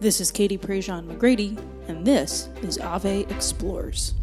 [0.00, 4.14] This is Katie Prejean McGrady, and this is Ave Explores.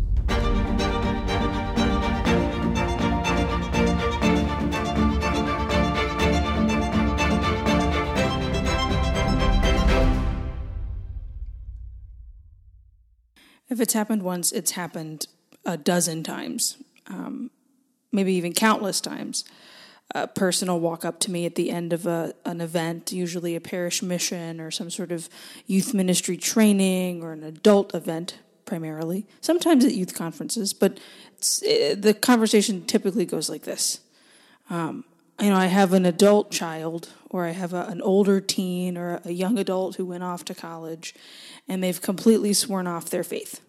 [13.68, 15.28] If it's happened once, it's happened
[15.66, 17.52] a dozen times, um,
[18.14, 19.44] maybe even countless times.
[20.16, 23.54] A person will walk up to me at the end of a, an event, usually
[23.54, 25.28] a parish mission or some sort of
[25.68, 29.28] youth ministry training or an adult event, primarily.
[29.42, 31.02] Sometimes at youth conferences, but
[31.62, 34.00] it, the conversation typically goes like this.
[34.70, 35.04] Um,
[35.42, 39.20] you know, I have an adult child, or I have a, an older teen, or
[39.26, 41.14] a young adult who went off to college,
[41.68, 43.60] and they've completely sworn off their faith.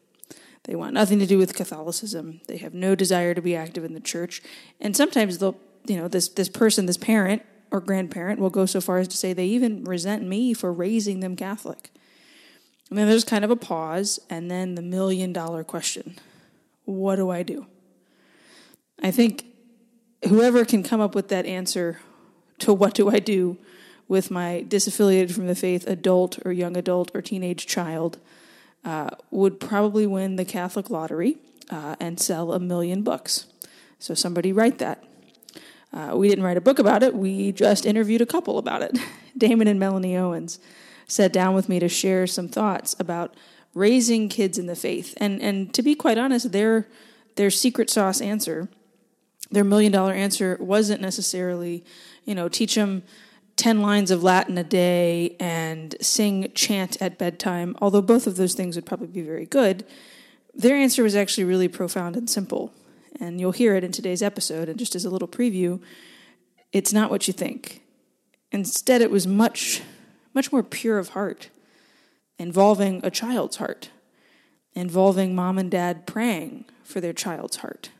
[0.62, 2.40] They want nothing to do with Catholicism.
[2.46, 4.42] They have no desire to be active in the church,
[4.80, 5.58] and sometimes they'll,
[5.88, 9.16] you know, this this person, this parent or grandparent, will go so far as to
[9.16, 11.90] say they even resent me for raising them Catholic.
[12.88, 16.16] And then there's kind of a pause, and then the million dollar question:
[16.84, 17.66] What do I do?
[19.02, 19.44] I think
[20.28, 22.00] whoever can come up with that answer
[22.58, 23.58] to what do I do
[24.08, 28.18] with my disaffiliated from the faith adult or young adult or teenage child
[28.84, 31.38] uh, would probably win the Catholic lottery
[31.70, 33.46] uh, and sell a million books.
[33.98, 35.02] So somebody write that.
[35.96, 38.98] Uh, we didn't write a book about it, we just interviewed a couple about it.
[39.38, 40.58] Damon and Melanie Owens
[41.08, 43.34] sat down with me to share some thoughts about
[43.72, 45.14] raising kids in the faith.
[45.16, 46.86] And, and to be quite honest, their,
[47.36, 48.68] their secret sauce answer
[49.50, 51.84] their million dollar answer wasn't necessarily,
[52.24, 53.02] you know, teach them
[53.56, 58.54] 10 lines of Latin a day and sing chant at bedtime, although both of those
[58.54, 59.86] things would probably be very good.
[60.54, 62.72] Their answer was actually really profound and simple.
[63.20, 64.68] And you'll hear it in today's episode.
[64.68, 65.80] And just as a little preview,
[66.72, 67.82] it's not what you think.
[68.52, 69.82] Instead, it was much,
[70.34, 71.50] much more pure of heart,
[72.38, 73.90] involving a child's heart,
[74.74, 77.90] involving mom and dad praying for their child's heart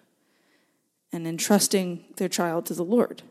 [1.12, 3.22] and entrusting their child to the Lord.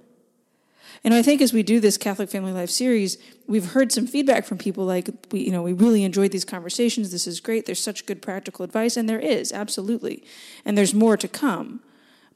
[1.04, 3.18] And I think as we do this Catholic Family Life series,
[3.48, 7.12] we've heard some feedback from people like we you know, we really enjoyed these conversations.
[7.12, 7.66] This is great.
[7.66, 10.24] There's such good practical advice and there is, absolutely.
[10.64, 11.82] And there's more to come.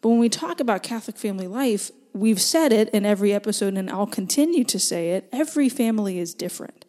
[0.02, 3.90] But when we talk about Catholic family life, we've said it in every episode and
[3.90, 5.28] I'll continue to say it.
[5.31, 6.86] Every family is different.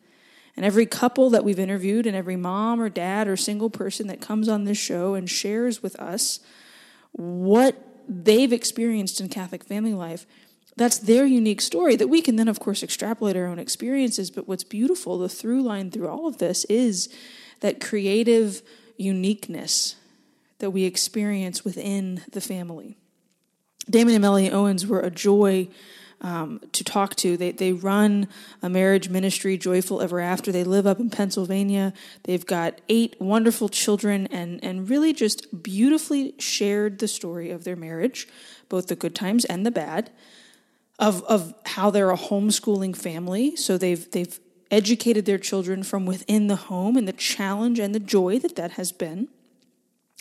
[0.57, 4.21] And every couple that we've interviewed and every mom or dad or single person that
[4.21, 6.41] comes on this show and shares with us
[7.13, 7.77] what
[8.09, 10.27] they've experienced in Catholic family life,
[10.81, 14.31] that's their unique story that we can then, of course, extrapolate our own experiences.
[14.31, 17.11] But what's beautiful, the through line through all of this is
[17.61, 18.63] that creative
[18.97, 19.97] uniqueness
[20.59, 22.97] that we experience within the family.
[23.91, 25.69] Damon and Melanie Owens were a joy
[26.23, 27.37] um, to talk to.
[27.37, 28.27] They, they run
[28.63, 30.51] a marriage ministry, Joyful Ever After.
[30.51, 31.93] They live up in Pennsylvania.
[32.25, 37.77] They've got eight wonderful children and, and really just beautifully shared the story of their
[37.77, 38.27] marriage,
[38.71, 40.11] both the good times and the bad,
[41.01, 43.57] of, of how they're a homeschooling family.
[43.57, 44.39] So they've, they've
[44.71, 48.73] educated their children from within the home and the challenge and the joy that that
[48.73, 49.29] has been.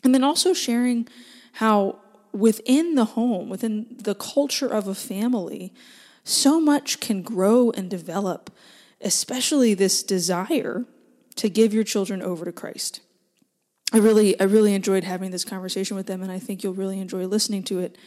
[0.03, 1.07] And then also sharing
[1.53, 1.99] how
[2.31, 5.73] within the home, within the culture of a family,
[6.23, 8.49] so much can grow and develop,
[9.01, 10.85] especially this desire
[11.35, 13.01] to give your children over to Christ.
[13.91, 16.99] I really, I really enjoyed having this conversation with them, and I think you'll really
[16.99, 17.97] enjoy listening to it.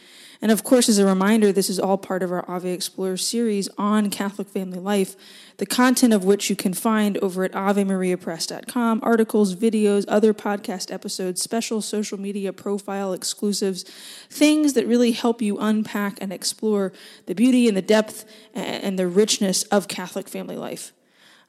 [0.41, 3.67] And of course, as a reminder, this is all part of our Ave Explorer series
[3.77, 5.15] on Catholic family life,
[5.57, 11.41] the content of which you can find over at AveMariaPress.com articles, videos, other podcast episodes,
[11.41, 13.83] special social media profile exclusives,
[14.29, 16.93] things that really help you unpack and explore
[17.25, 20.93] the beauty and the depth and the richness of Catholic family life.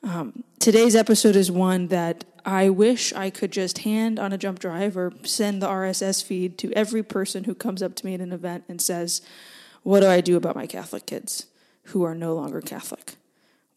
[0.05, 4.59] Um, today's episode is one that I wish I could just hand on a jump
[4.59, 8.21] drive or send the RSS feed to every person who comes up to me at
[8.21, 9.23] an event and says,
[9.83, 11.47] What do I do about my Catholic kids
[11.85, 13.15] who are no longer Catholic?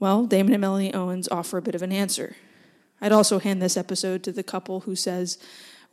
[0.02, 2.36] Well, Damon and Melanie Owens offer a bit of an answer.
[3.00, 5.38] I'd also hand this episode to the couple who says,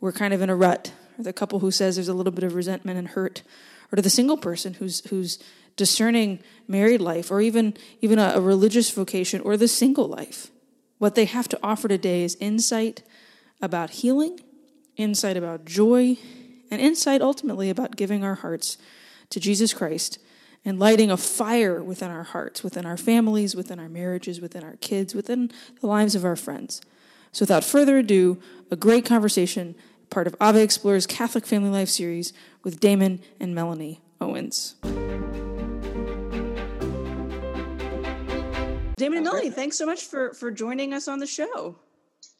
[0.01, 2.43] We're kind of in a rut, or the couple who says there's a little bit
[2.43, 3.41] of resentment and hurt,
[3.89, 5.39] or to the single person who's, who's
[5.75, 10.49] discerning married life or even even a, a religious vocation or the single life.
[10.97, 13.03] What they have to offer today is insight
[13.61, 14.39] about healing
[14.97, 16.17] insight about joy
[16.71, 18.77] and insight ultimately about giving our hearts
[19.29, 20.19] to jesus christ
[20.63, 24.77] and lighting a fire within our hearts within our families within our marriages within our
[24.77, 25.51] kids within
[25.81, 26.81] the lives of our friends.
[27.31, 28.41] So without further ado
[28.71, 29.75] a great conversation
[30.09, 32.31] part of ave explorers catholic family life series
[32.63, 34.75] with damon and melanie owens
[38.97, 41.75] Damon and Melanie, thanks so much for for joining us on the show.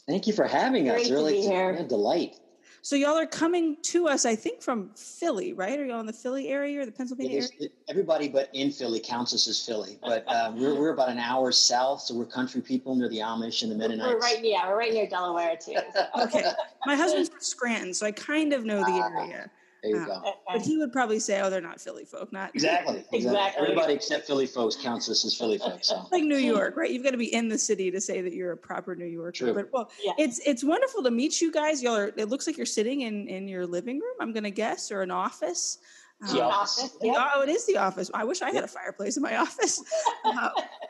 [0.07, 1.07] Thank you for having Great us.
[1.07, 1.72] to Really, be here.
[1.72, 2.38] a delight.
[2.81, 5.80] So y'all are coming to us, I think, from Philly, right?
[5.80, 7.69] Are y'all in the Philly area or the Pennsylvania is, area?
[7.90, 11.52] everybody but in Philly counts us as Philly, but uh, we're, we're about an hour
[11.52, 14.13] south, so we're country people near the Amish and the Mennonites.
[14.13, 15.78] We're right, yeah, we're right near Delaware too.
[15.96, 16.06] so.
[16.25, 16.44] Okay.
[16.86, 19.10] My husband's from Scranton, so I kind of know the Ah.
[19.19, 19.50] area.
[19.92, 20.34] There you Uh, go.
[20.52, 23.18] But he would probably say, "Oh, they're not Philly folk, not Exactly, exactly.
[23.20, 23.62] Exactly.
[23.64, 25.90] Everybody except Philly folks counts us as Philly folks.
[25.90, 26.06] So.
[26.12, 26.90] like New York, right?
[26.90, 29.32] You've got to be in the city to say that you're a proper New Yorker.
[29.32, 29.54] True.
[29.54, 30.14] But well, Yeah.
[30.18, 31.84] it's it's wonderful to meet you guys.
[31.84, 32.12] Y'all are.
[32.18, 34.16] It looks like you're sitting in in your living room.
[34.20, 35.78] I'm gonna guess, or an office.
[36.21, 36.95] The Um, office.
[37.01, 37.31] yeah.
[37.35, 38.09] Oh, it is the office.
[38.13, 39.83] I wish I had a fireplace in my office.
[40.23, 40.50] Uh,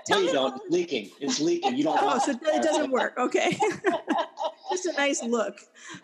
[0.10, 0.56] No, you don't.
[0.62, 1.10] It's leaking.
[1.20, 1.76] It's leaking.
[1.76, 1.98] You don't.
[2.00, 3.16] Oh, so it doesn't work.
[3.18, 3.58] Okay.
[4.72, 5.60] Just a nice look.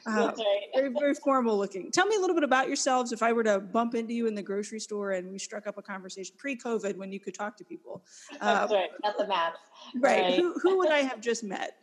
[0.07, 0.62] Uh, That's right.
[0.75, 1.91] very, very formal looking.
[1.91, 3.12] Tell me a little bit about yourselves.
[3.12, 5.77] If I were to bump into you in the grocery store and we struck up
[5.77, 8.03] a conversation pre-COVID when you could talk to people,
[8.39, 8.89] uh, That's right.
[9.03, 9.53] Got the math.
[10.00, 10.21] right?
[10.23, 10.35] Right.
[10.35, 11.77] Who, who would I have just met?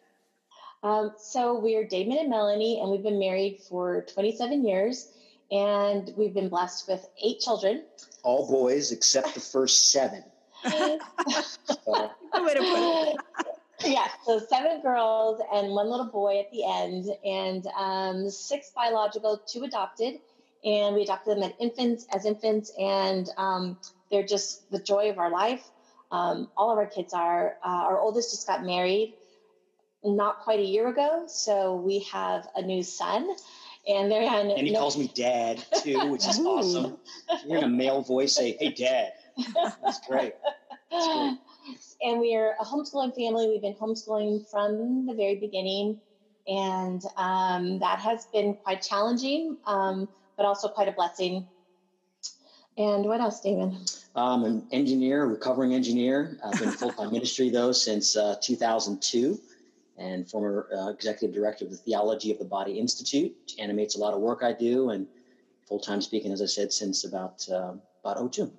[0.82, 5.08] Um, so we're Damon and Melanie, and we've been married for 27 years,
[5.50, 7.84] and we've been blessed with eight children.
[8.22, 10.24] All boys except the first seven.
[10.64, 13.16] So, way to put it.
[13.84, 19.40] yeah, so seven girls and one little boy at the end, and um, six biological,
[19.46, 20.18] two adopted,
[20.64, 23.76] and we adopted them as infants, as infants, and um,
[24.10, 25.64] they're just the joy of our life.
[26.10, 27.56] Um, all of our kids are.
[27.64, 29.14] Uh, our oldest just got married
[30.04, 33.28] not quite a year ago, so we have a new son,
[33.86, 34.50] and they're on.
[34.50, 36.98] and he no- calls me dad too, which is awesome.
[37.44, 39.12] Hearing a male voice say, "Hey, dad,"
[39.82, 40.32] that's great.
[40.90, 41.38] That's great.
[42.02, 43.48] and we are a homeschooling family.
[43.48, 45.98] We've been homeschooling from the very beginning,
[46.46, 51.46] and um, that has been quite challenging, um, but also quite a blessing.
[52.76, 53.84] And what else, Damon?
[54.14, 56.38] I'm an engineer, recovering engineer.
[56.44, 59.38] I've been full time ministry though since uh, 2002,
[59.98, 63.98] and former uh, executive director of the Theology of the Body Institute, which animates a
[63.98, 65.06] lot of work I do, and
[65.66, 67.72] full time speaking, as I said, since about uh,
[68.04, 68.50] about 02.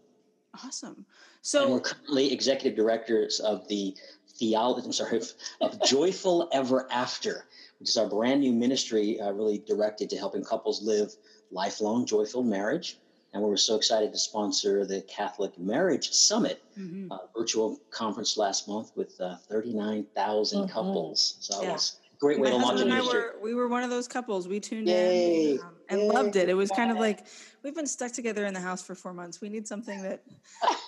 [0.64, 0.96] Awesome.
[0.96, 1.06] and
[1.42, 3.96] So we're currently executive directors of the
[4.38, 4.86] theology.
[4.86, 5.22] I'm sorry,
[5.62, 7.46] of Joyful Ever After,
[7.80, 11.14] which is our brand new ministry, uh, really directed to helping couples live
[11.52, 13.00] lifelong joyful marriage.
[13.34, 17.12] And we were so excited to sponsor the Catholic Marriage Summit, Mhm.
[17.12, 20.72] uh, virtual conference last month with uh, 39,000 Mhm.
[20.72, 21.36] couples.
[21.40, 21.70] So Yeah.
[21.70, 23.20] it was a great way my to launch a husband I ministry.
[23.20, 24.48] were we were one of those couples.
[24.48, 25.52] We tuned Yay.
[25.54, 26.08] in um, and Yay.
[26.10, 26.50] loved it.
[26.50, 27.28] It was kind of like
[27.64, 29.42] we've been stuck together in the house for four months.
[29.42, 30.24] We need something that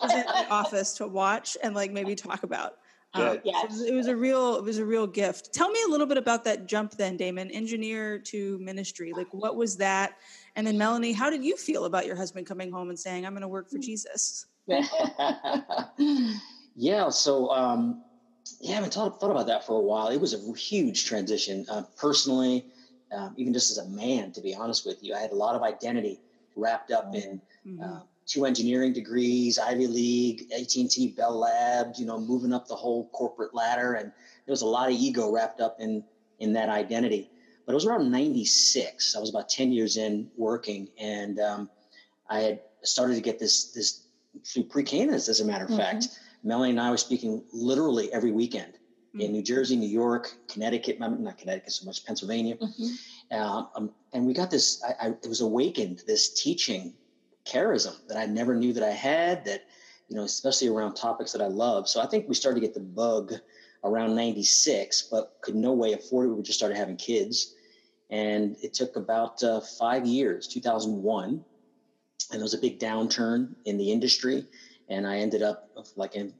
[0.03, 2.77] is in the office to watch and like maybe talk about.
[3.13, 3.39] Um.
[3.43, 3.65] Yes.
[3.65, 5.51] it, was, it was a real it was a real gift.
[5.53, 9.11] Tell me a little bit about that jump then, Damon, engineer to ministry.
[9.11, 10.13] Like what was that?
[10.55, 13.33] And then Melanie, how did you feel about your husband coming home and saying, "I'm
[13.33, 14.45] going to work for Jesus"?
[16.75, 18.03] yeah, so um,
[18.59, 20.07] yeah, I haven't thought, thought about that for a while.
[20.09, 22.65] It was a huge transition uh, personally,
[23.11, 24.31] um, even just as a man.
[24.33, 26.21] To be honest with you, I had a lot of identity
[26.55, 27.83] wrapped up in Mhm.
[27.83, 31.99] uh, two engineering degrees, Ivy League, AT and T, Bell Labs.
[31.99, 34.11] You know, moving up the whole corporate ladder, and
[34.45, 36.03] there was a lot of ego wrapped up in
[36.39, 37.31] in that identity.
[37.65, 39.15] But it was around '96.
[39.15, 41.69] I was about 10 years in working, and um,
[42.29, 44.05] I had started to get this this
[44.45, 45.77] through pre-Cana, as a matter of Mhm.
[45.77, 46.07] fact.
[46.43, 48.77] Melanie and I were speaking literally every weekend
[49.19, 52.55] in New Jersey, New York, Connecticut, not Connecticut so much, Pennsylvania.
[52.57, 52.97] Mhm.
[53.29, 56.97] Uh, um, and we got this, I, I it was awakened, this teaching
[57.45, 59.61] charism that I never knew that I had that,
[60.07, 61.87] you know, especially around topics that I love.
[61.89, 63.33] So I think we started to get the bug
[63.83, 66.33] around 96, but could no way afford it.
[66.33, 67.55] We just started having kids.
[68.09, 71.29] And it took about uh, five years, 2001.
[71.29, 71.43] And
[72.31, 74.45] there was a big downturn in the industry.
[74.89, 76.33] And I ended up, like in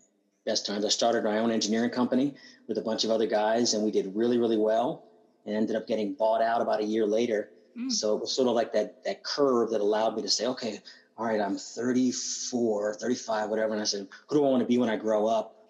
[0.46, 2.36] best times, I started my own engineering company
[2.68, 5.06] with a bunch of other guys, and we did really, really well
[5.46, 7.50] and ended up getting bought out about a year later.
[7.78, 7.92] Mm.
[7.92, 10.80] So it was sort of like that that curve that allowed me to say, okay,
[11.18, 13.74] all right, I'm 34, 35, whatever.
[13.74, 15.61] And I said, who do I want to be when I grow up?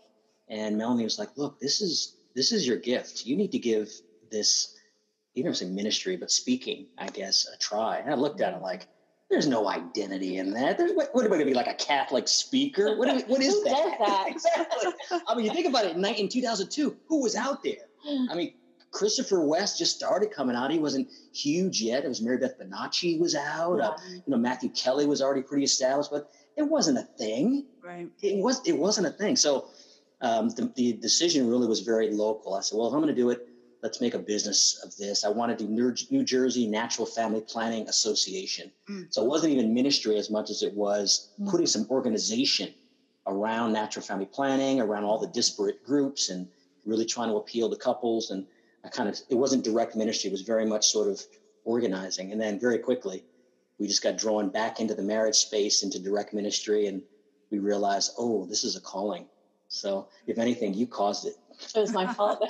[0.51, 3.25] And Melanie was like, look, this is this is your gift.
[3.25, 3.89] You need to give
[4.31, 4.77] this,
[5.33, 7.97] you don't say ministry, but speaking, I guess, a try.
[7.97, 8.87] And I looked at it like,
[9.29, 10.77] there's no identity in that.
[10.77, 12.97] There's, what, what am I going to be like a Catholic speaker?
[12.97, 13.95] What, do- what is that?
[13.99, 14.25] that?
[14.29, 14.91] exactly.
[15.27, 17.87] I mean, you think about it in, in 2002, who was out there?
[18.29, 18.53] I mean,
[18.91, 20.69] Christopher West just started coming out.
[20.69, 22.03] He wasn't huge yet.
[22.03, 23.79] It was Mary Beth Bonacci was out.
[23.79, 27.65] Uh, you know, Matthew Kelly was already pretty established, but it wasn't a thing.
[27.81, 28.09] Right.
[28.21, 28.61] It was.
[28.67, 29.37] It wasn't a thing.
[29.37, 29.69] So
[30.21, 32.53] um, the, the decision really was very local.
[32.55, 33.47] I said, well, if I'm going to do it,
[33.81, 35.25] let's make a business of this.
[35.25, 35.71] I want to do
[36.11, 38.71] New, Jersey Natural Family Planning Association.
[38.89, 39.07] Mm.
[39.09, 41.49] So it wasn't even ministry as much as it was Mm.
[41.49, 42.73] putting some organization
[43.25, 46.47] around natural family planning, around all the disparate groups, and
[46.85, 48.29] really trying to appeal to couples.
[48.31, 48.45] And
[48.83, 51.21] I kind of it wasn't direct ministry; it was very much sort of
[51.63, 52.31] organizing.
[52.31, 53.23] And then very quickly,
[53.79, 57.01] we just got drawn back into the marriage space, into direct ministry, and
[57.51, 59.25] we realized, oh, this is a calling.
[59.73, 61.35] So, if anything, you caused it.
[61.73, 62.43] It was my fault.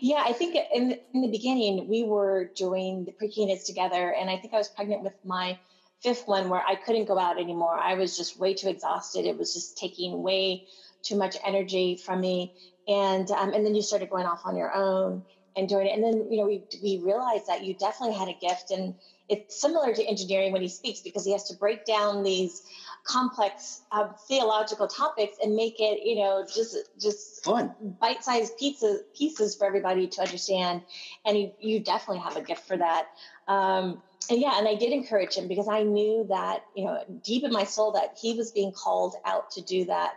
[0.00, 4.30] yeah, I think in, in the beginning, we were doing the pre kids together, and
[4.30, 5.58] I think I was pregnant with my
[6.02, 7.78] fifth one where I couldn't go out anymore.
[7.78, 9.26] I was just way too exhausted.
[9.26, 10.64] It was just taking way
[11.02, 12.50] too much energy from me.
[12.88, 15.24] And um, and then you started going off on your own
[15.56, 15.94] and doing it.
[15.94, 18.94] And then you know we we realized that you definitely had a gift, and
[19.28, 22.62] it's similar to engineering when he speaks because he has to break down these
[23.04, 29.54] complex uh, theological topics and make it you know just just fun bite-sized pieces pieces
[29.54, 30.82] for everybody to understand.
[31.24, 33.08] And you you definitely have a gift for that.
[33.48, 37.42] Um, and yeah, and I did encourage him because I knew that, you know, deep
[37.42, 40.12] in my soul that he was being called out to do that.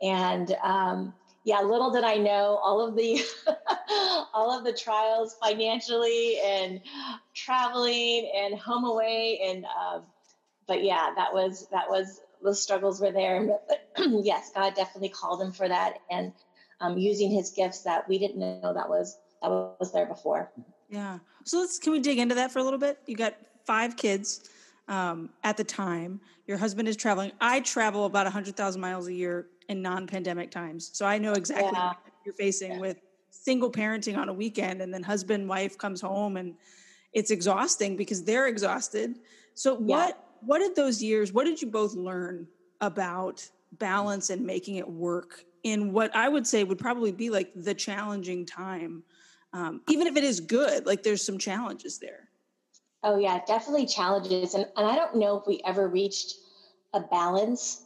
[0.00, 1.12] And um,
[1.44, 3.20] yeah, little did I know all of the
[4.32, 6.80] all of the trials financially and
[7.34, 10.02] traveling and home away and um,
[10.68, 13.46] but yeah, that was that was the struggles were there.
[13.46, 13.88] But
[14.24, 16.32] yes, God definitely called him for that and
[16.80, 20.50] um, using his gifts that we didn't know that was that was there before.
[20.88, 21.18] Yeah.
[21.44, 22.98] So let's can we dig into that for a little bit?
[23.06, 24.48] You got five kids
[24.88, 26.20] um, at the time.
[26.46, 27.32] Your husband is traveling.
[27.40, 30.90] I travel about 100,000 miles a year in non pandemic times.
[30.92, 31.88] So I know exactly yeah.
[31.88, 32.80] what you're facing yeah.
[32.80, 32.96] with
[33.30, 36.54] single parenting on a weekend and then husband, wife comes home and
[37.12, 39.18] it's exhausting because they're exhausted.
[39.54, 40.14] So what, yeah.
[40.40, 42.46] What did those years, what did you both learn
[42.80, 47.50] about balance and making it work in what I would say would probably be like
[47.54, 49.02] the challenging time?
[49.52, 52.28] Um, even if it is good, like there's some challenges there.
[53.02, 54.54] Oh yeah, definitely challenges.
[54.54, 56.34] And, and I don't know if we ever reached
[56.94, 57.82] a balance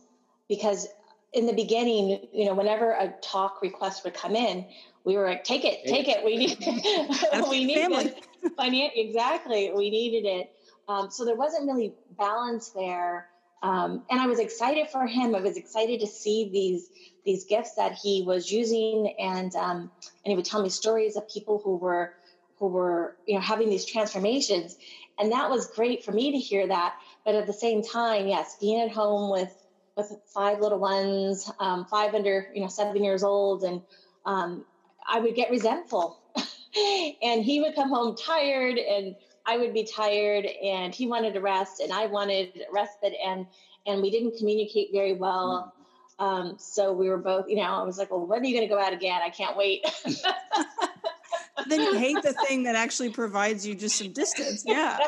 [0.48, 0.88] because
[1.32, 4.66] in the beginning, you know, whenever a talk request would come in,
[5.04, 6.24] we were like, take it, take it.
[6.24, 6.58] We need,
[7.50, 8.24] we need it.
[8.58, 9.72] Finan- exactly.
[9.74, 10.50] We needed it.
[10.88, 13.28] Um, so there wasn't really balance there.
[13.62, 15.34] Um, and I was excited for him.
[15.34, 16.90] I was excited to see these
[17.24, 19.90] these gifts that he was using, and um,
[20.24, 22.12] and he would tell me stories of people who were
[22.58, 24.76] who were you know having these transformations
[25.18, 26.94] and that was great for me to hear that.
[27.24, 29.54] But at the same time, yes, being at home with
[29.96, 33.82] with five little ones, um, five under you know seven years old, and
[34.24, 34.64] um,
[35.06, 36.18] I would get resentful,
[37.22, 39.14] and he would come home tired, and
[39.46, 43.46] I would be tired, and he wanted to rest, and I wanted respite, and
[43.86, 45.72] and we didn't communicate very well.
[45.76, 45.82] Mm.
[46.18, 48.68] Um, so we were both, you know, I was like, well, when are you going
[48.68, 49.20] to go out again?
[49.24, 49.84] I can't wait.
[51.68, 54.62] then you hate the thing that actually provides you just some distance.
[54.64, 54.98] Yeah.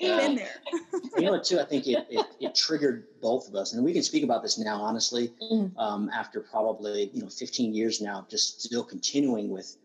[0.00, 0.16] yeah.
[0.18, 0.54] Been there.
[1.18, 1.60] you know what, too?
[1.60, 3.74] I think it, it, it, triggered both of us.
[3.74, 5.78] And we can speak about this now, honestly, mm-hmm.
[5.78, 9.76] um, after probably, you know, 15 years now, just still continuing with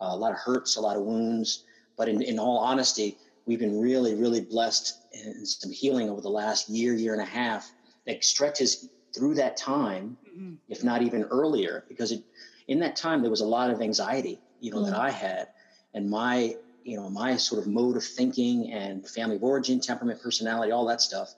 [0.00, 1.64] uh, a lot of hurts, a lot of wounds.
[1.96, 6.28] But in, in all honesty, we've been really, really blessed in some healing over the
[6.28, 7.72] last year, year and a half
[8.06, 10.54] that stretches through that time, mm-hmm.
[10.68, 12.22] if not even earlier, because it,
[12.68, 14.90] in that time there was a lot of anxiety, you know, mm-hmm.
[14.90, 15.48] that I had
[15.94, 20.20] and my you know my sort of mode of thinking and family of origin temperament
[20.22, 21.34] personality all that stuff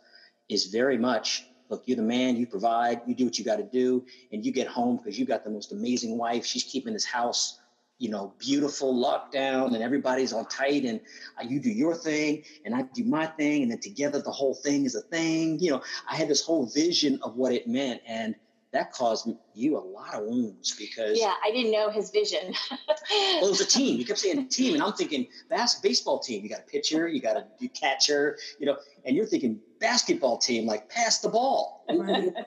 [0.48, 3.62] is very much look you're the man you provide you do what you got to
[3.64, 7.04] do and you get home because you've got the most amazing wife she's keeping this
[7.04, 7.59] house
[8.00, 11.00] you know beautiful lockdown and everybody's on tight and
[11.38, 14.54] uh, you do your thing and i do my thing and then together the whole
[14.54, 18.00] thing is a thing you know i had this whole vision of what it meant
[18.06, 18.34] and
[18.72, 22.54] that caused you a lot of wounds because yeah i didn't know his vision.
[22.70, 23.98] Well it was a team.
[23.98, 26.42] You kept saying team and i'm thinking bas- baseball team.
[26.42, 30.66] You got a pitcher you got a catcher you know and you're thinking basketball team
[30.66, 31.84] like pass the ball.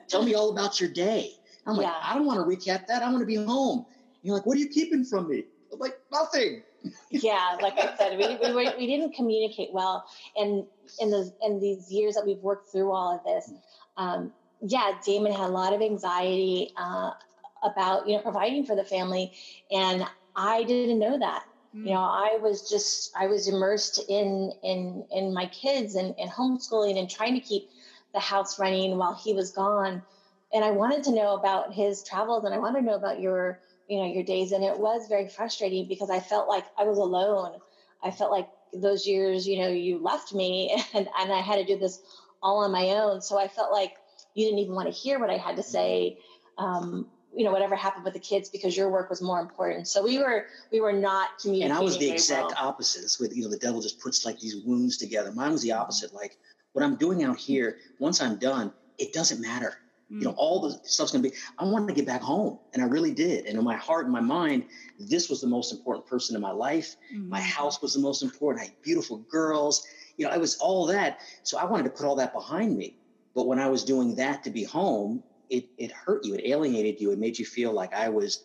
[0.08, 1.30] Tell me all about your day.
[1.66, 1.94] I'm like yeah.
[2.02, 3.02] i don't want to recap that.
[3.02, 3.86] I want to be home
[4.24, 6.62] you're like what are you keeping from me I'm like nothing
[7.10, 10.04] yeah like i said we, we, were, we didn't communicate well
[10.36, 10.66] and
[10.98, 13.52] in the in these years that we've worked through all of this
[13.96, 17.10] um, yeah, Damon had a lot of anxiety uh,
[17.62, 19.32] about you know providing for the family,
[19.70, 20.04] and
[20.34, 21.44] I didn't know that.
[21.72, 26.30] You know, I was just I was immersed in in in my kids and, and
[26.30, 27.68] homeschooling and trying to keep
[28.12, 30.02] the house running while he was gone.
[30.52, 33.60] And I wanted to know about his travels, and I wanted to know about your
[33.88, 34.52] you know your days.
[34.52, 37.58] And it was very frustrating because I felt like I was alone.
[38.02, 41.64] I felt like those years, you know, you left me, and and I had to
[41.64, 42.00] do this
[42.42, 43.20] all on my own.
[43.20, 43.94] So I felt like
[44.34, 46.18] you didn't even want to hear what I had to say.
[46.58, 49.88] Um, you know, whatever happened with the kids because your work was more important.
[49.88, 51.72] So we were we were not communicating.
[51.72, 52.68] And I was the exact well.
[52.68, 53.02] opposite.
[53.02, 55.32] It's with you know the devil just puts like these wounds together.
[55.32, 56.14] Mine was the opposite.
[56.14, 56.38] Like
[56.72, 59.74] what I'm doing out here, once I'm done, it doesn't matter.
[60.10, 62.58] You know, all the stuff's going to be, I wanted to get back home.
[62.72, 63.46] And I really did.
[63.46, 64.66] And in my heart and my mind,
[64.98, 66.96] this was the most important person in my life.
[67.12, 67.30] Mm-hmm.
[67.30, 68.62] My house was the most important.
[68.62, 69.84] I had beautiful girls.
[70.16, 71.18] You know, it was all that.
[71.42, 72.98] So I wanted to put all that behind me.
[73.34, 76.34] But when I was doing that to be home, it, it hurt you.
[76.34, 77.10] It alienated you.
[77.10, 78.44] It made you feel like I was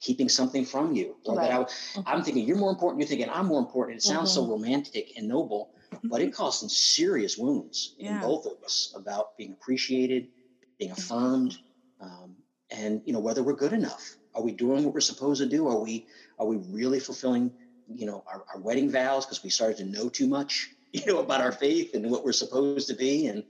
[0.00, 1.16] keeping something from you.
[1.24, 1.48] Or right.
[1.48, 2.00] that I, mm-hmm.
[2.06, 3.00] I'm thinking you're more important.
[3.00, 3.98] You're thinking I'm more important.
[3.98, 4.46] It sounds mm-hmm.
[4.46, 5.70] so romantic and noble,
[6.04, 8.16] but it caused some serious wounds yeah.
[8.16, 10.28] in both of us about being appreciated,
[10.82, 11.56] being affirmed,
[12.00, 12.36] um,
[12.70, 14.16] and you know whether we're good enough.
[14.34, 15.68] Are we doing what we're supposed to do?
[15.68, 16.06] Are we
[16.38, 17.52] are we really fulfilling
[17.86, 21.18] you know our, our wedding vows because we started to know too much you know
[21.18, 23.44] about our faith and what we're supposed to be and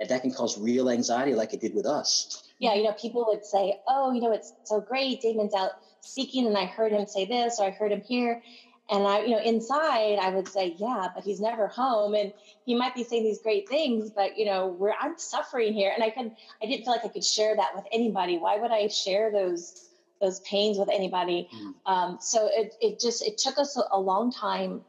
[0.00, 3.24] and that can cause real anxiety like it did with us yeah you know people
[3.28, 5.70] would say oh you know it's so great damon's out
[6.00, 8.40] speaking and I heard him say this or I heard him here.
[8.90, 12.14] And I, you know, inside I would say, yeah, but he's never home.
[12.14, 12.32] And
[12.64, 15.92] he might be saying these great things, but you know, where I'm suffering here.
[15.94, 18.38] And I could I didn't feel like I could share that with anybody.
[18.38, 19.88] Why would I share those
[20.20, 21.48] those pains with anybody?
[21.54, 21.74] Mm.
[21.86, 24.82] Um, so it it just it took us a, a long time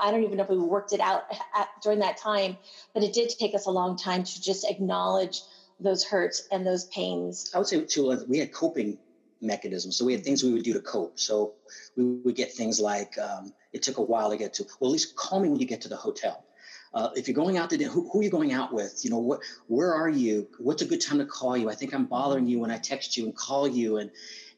[0.00, 1.24] I don't even know if we worked it out
[1.56, 2.56] at, during that time,
[2.94, 5.42] but it did take us a long time to just acknowledge
[5.80, 7.50] those hurts and those pains.
[7.54, 8.98] I would say too, we had coping
[9.42, 9.96] mechanisms.
[9.96, 11.18] So we had things we would do to cope.
[11.18, 11.54] So
[11.96, 14.64] we would get things like um, it took a while to get to.
[14.80, 16.44] Well, at least call me when you get to the hotel.
[16.94, 19.00] Uh, if you're going out to dinner, who, who, are you going out with?
[19.02, 20.46] You know, what, where are you?
[20.58, 21.70] What's a good time to call you?
[21.70, 23.96] I think I'm bothering you when I text you and call you.
[23.96, 24.10] And,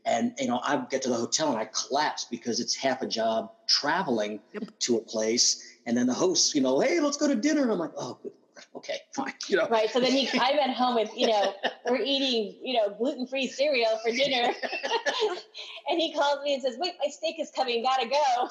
[0.05, 3.07] and, you know, I get to the hotel and I collapse because it's half a
[3.07, 4.65] job traveling yep.
[4.81, 5.79] to a place.
[5.87, 7.63] And then the host, you know, hey, let's go to dinner.
[7.63, 8.33] And I'm like, oh, good
[8.77, 9.33] okay, fine.
[9.49, 9.69] You know.
[9.69, 9.91] Right.
[9.91, 11.55] So then he, I'm at home with, you know,
[11.87, 14.53] we're eating, you know, gluten free cereal for dinner.
[15.89, 17.83] and he calls me and says, wait, my steak is coming.
[17.83, 18.49] Gotta go.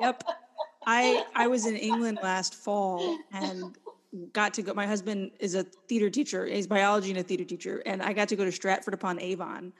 [0.00, 0.22] yep.
[0.86, 3.76] I, I was in England last fall and
[4.32, 4.72] got to go.
[4.72, 6.46] My husband is a theater teacher.
[6.46, 7.82] He's biology and a theater teacher.
[7.86, 9.72] And I got to go to Stratford upon Avon.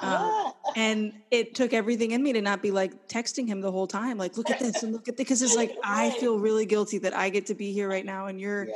[0.00, 3.86] Um, and it took everything in me to not be like texting him the whole
[3.86, 5.24] time, like, look at this and look at this.
[5.24, 8.26] Because it's like, I feel really guilty that I get to be here right now
[8.26, 8.74] and you're yeah.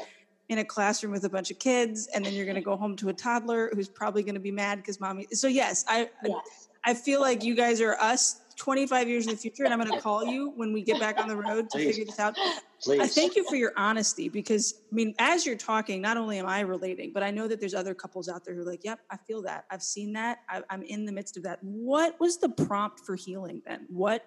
[0.48, 2.08] in a classroom with a bunch of kids.
[2.14, 4.52] And then you're going to go home to a toddler who's probably going to be
[4.52, 5.26] mad because mommy.
[5.32, 6.68] So, yes, I, yes.
[6.84, 9.92] I feel like you guys are us 25 years in the future, and I'm going
[9.92, 11.96] to call you when we get back on the road to Please.
[11.96, 12.36] figure this out.
[12.82, 13.00] Please.
[13.00, 16.46] I thank you for your honesty because, I mean, as you're talking, not only am
[16.46, 19.00] I relating, but I know that there's other couples out there who are like, yep,
[19.10, 19.64] I feel that.
[19.70, 20.38] I've seen that.
[20.48, 21.58] I, am in the midst of that.
[21.62, 23.86] What was the prompt for healing then?
[23.88, 24.24] What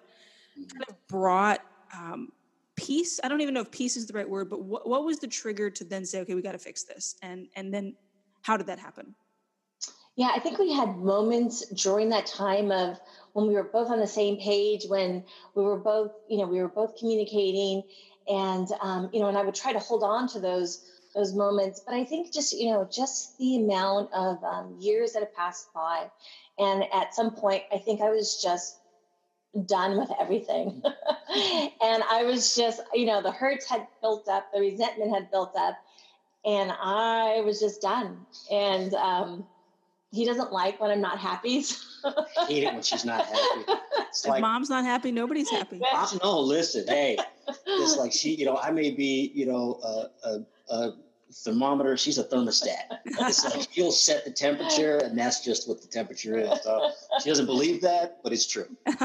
[0.56, 1.60] kind of brought
[1.94, 2.30] um,
[2.76, 3.20] peace?
[3.22, 5.28] I don't even know if peace is the right word, but what, what was the
[5.28, 7.16] trigger to then say, okay, we got to fix this?
[7.22, 7.94] And, and then
[8.42, 9.14] how did that happen?
[10.18, 12.98] Yeah, I think we had moments during that time of
[13.38, 15.22] when we were both on the same page, when
[15.54, 17.84] we were both, you know, we were both communicating,
[18.26, 21.80] and um, you know, and I would try to hold on to those those moments.
[21.86, 25.72] But I think just you know, just the amount of um, years that have passed
[25.72, 26.10] by,
[26.58, 28.80] and at some point, I think I was just
[29.66, 34.60] done with everything, and I was just, you know, the hurts had built up, the
[34.60, 35.76] resentment had built up,
[36.44, 38.92] and I was just done, and.
[38.94, 39.46] Um,
[40.10, 41.64] he doesn't like when I'm not happy.
[42.04, 43.64] I hate it when she's not happy.
[44.08, 45.80] It's if like, mom's not happy, nobody's happy.
[45.92, 47.18] I, no, listen, hey,
[47.66, 50.92] it's like she, you know, I may be, you know, a, a, a
[51.32, 51.96] thermometer.
[51.96, 52.98] She's a thermostat.
[53.04, 56.62] It's like she'll set the temperature, and that's just what the temperature is.
[56.62, 56.90] So
[57.22, 58.66] she doesn't believe that, but it's true.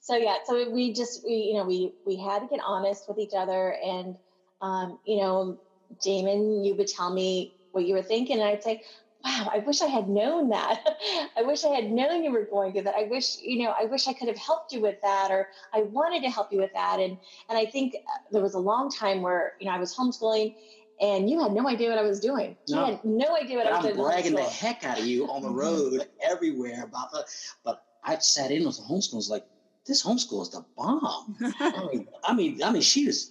[0.00, 3.18] so yeah, so we just we you know we we had to get honest with
[3.18, 4.16] each other, and
[4.60, 5.58] um, you know,
[6.02, 8.82] Damon, you would tell me what you were thinking, and I'd say,
[9.24, 10.80] wow, I wish I had known that.
[11.36, 12.94] I wish I had known you were going through that.
[12.94, 15.82] I wish, you know, I wish I could have helped you with that, or I
[15.82, 17.00] wanted to help you with that.
[17.00, 19.94] And and I think uh, there was a long time where you know I was
[19.94, 20.54] homeschooling,
[21.00, 22.56] and you had no idea what I was doing.
[22.68, 22.80] No.
[22.80, 24.04] You had no idea what but I was I'm doing.
[24.04, 27.24] I'm bragging the heck out of you on the road everywhere about that.
[27.64, 29.28] But I sat in with the homeschool.
[29.28, 29.44] like
[29.86, 31.36] this homeschool is the bomb.
[31.60, 33.30] I mean, I mean, I mean, she was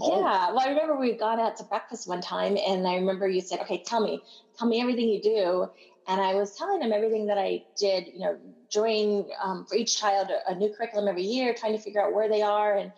[0.00, 0.20] Oh.
[0.20, 0.50] Yeah.
[0.52, 3.60] Well, I remember we got out to breakfast one time, and I remember you said,
[3.60, 4.22] "Okay, tell me,
[4.58, 5.66] tell me everything you do."
[6.08, 8.06] And I was telling him everything that I did.
[8.06, 8.38] You know,
[8.70, 12.28] during um, for each child a, new curriculum every year, trying to figure out where
[12.28, 12.76] they are.
[12.76, 12.92] And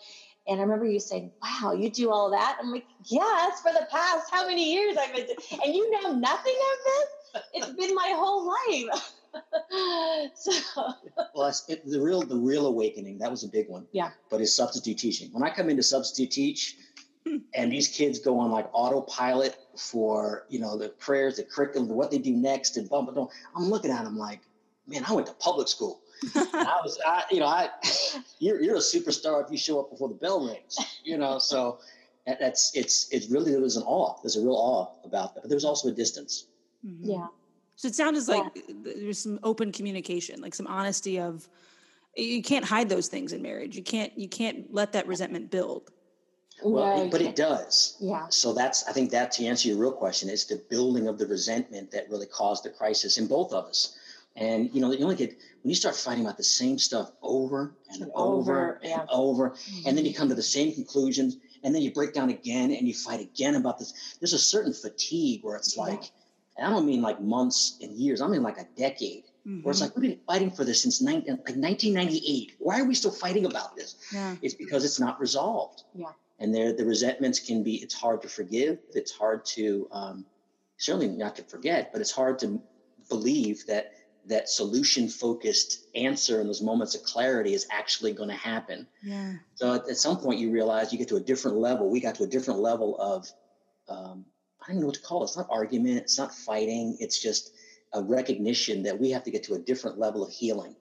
[0.47, 3.87] and I remember you saying, "Wow, you do all that." I'm like, "Yes, for the
[3.91, 5.27] past how many years I've been,
[5.65, 7.43] and you know nothing of this.
[7.55, 9.15] It's been my whole life."
[10.35, 10.53] so
[11.35, 14.55] well it, the real the real awakening that was a big one yeah but it's
[14.55, 16.77] substitute teaching when i come into substitute teach
[17.55, 22.11] and these kids go on like autopilot for you know the prayers, the curriculum, what
[22.11, 24.41] they do next, and bump it I'm looking at them like,
[24.87, 26.01] man, I went to public school.
[26.35, 27.69] I was, I, you know, I,
[28.39, 31.39] you're, you're a superstar if you show up before the bell rings, you know.
[31.39, 31.79] So
[32.27, 34.17] that's it's it's really there was an awe.
[34.23, 36.47] There's a real awe about that, but there was also a distance.
[36.87, 37.11] Mm-hmm.
[37.11, 37.27] Yeah.
[37.77, 38.75] So it sounds like yeah.
[38.83, 41.49] there's some open communication, like some honesty of
[42.17, 43.77] you can't hide those things in marriage.
[43.77, 45.91] You can't you can't let that resentment build.
[46.63, 47.97] Well, but it does.
[48.01, 48.27] Yeah.
[48.29, 51.27] So that's I think that to answer your real question is the building of the
[51.27, 53.97] resentment that really caused the crisis in both of us.
[54.37, 57.75] And you know, you only get when you start fighting about the same stuff over
[57.91, 59.07] and, over, over, and yeah.
[59.09, 59.89] over, mm-hmm.
[59.89, 62.87] and then you come to the same conclusions, and then you break down again and
[62.89, 64.17] you fight again about this.
[64.21, 66.03] There's a certain fatigue where it's like,
[66.57, 69.25] and I don't mean like months and years, I mean like a decade.
[69.47, 69.61] Mm-hmm.
[69.61, 72.55] Where it's like we've been fighting for this since 19, like 1998.
[72.59, 73.97] Why are we still fighting about this?
[74.11, 74.37] Yeah.
[74.41, 75.83] It's because it's not resolved.
[75.95, 80.25] Yeah and there the resentments can be it's hard to forgive it's hard to um,
[80.77, 82.61] certainly not to forget but it's hard to
[83.09, 83.93] believe that
[84.27, 88.87] that solution focused answer in those moments of clarity is actually going to happen.
[89.03, 89.35] Yeah.
[89.55, 92.15] So at, at, some point you realize you get to a different level we got
[92.17, 93.29] to a different level of
[93.89, 94.25] um,
[94.63, 97.53] i don't know what to call it it's not argument it's not fighting it's just
[97.93, 100.75] a recognition that we have to get to a different level of healing.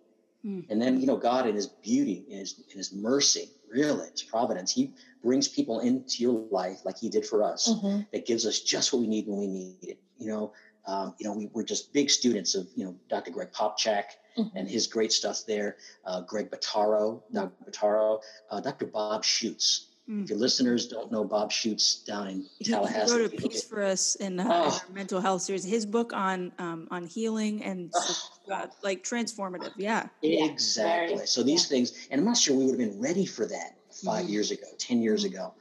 [0.45, 0.65] Mm.
[0.69, 4.23] and then you know god in his beauty in his in his mercy really it's
[4.23, 8.01] providence he brings people into your life like he did for us mm-hmm.
[8.11, 10.53] that gives us just what we need when we need it you know
[10.85, 14.05] um, you know we, we're just big students of you know dr greg popcak
[14.37, 14.55] mm-hmm.
[14.55, 20.23] and his great stuff there uh, greg Bottaro, dr Bottaro, uh, dr bob Schuchts mm.
[20.23, 23.83] if your listeners don't know bob Schuchts down in tallahassee he wrote a piece for
[23.83, 24.81] us in, uh, oh.
[24.87, 28.69] our mental health series his book on um, on healing and oh.
[28.83, 31.77] like transformative yeah exactly so these yeah.
[31.77, 34.33] things and i'm not sure we would have been ready for that 5 mm-hmm.
[34.33, 35.35] years ago, 10 years mm-hmm.
[35.35, 35.53] ago.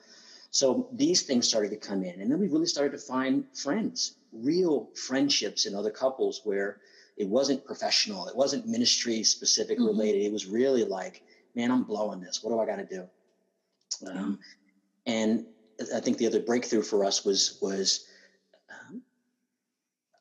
[0.51, 2.21] So these things started to come in.
[2.21, 6.79] And then we really started to find friends, real friendships in other couples where
[7.17, 9.87] it wasn't professional, it wasn't ministry specific mm-hmm.
[9.87, 10.23] related.
[10.23, 11.23] It was really like,
[11.55, 12.43] man, I'm blowing this.
[12.43, 13.09] What do I got to do?
[14.07, 14.39] Um,
[15.07, 15.47] and
[15.95, 18.07] I think the other breakthrough for us was was
[18.71, 19.03] um,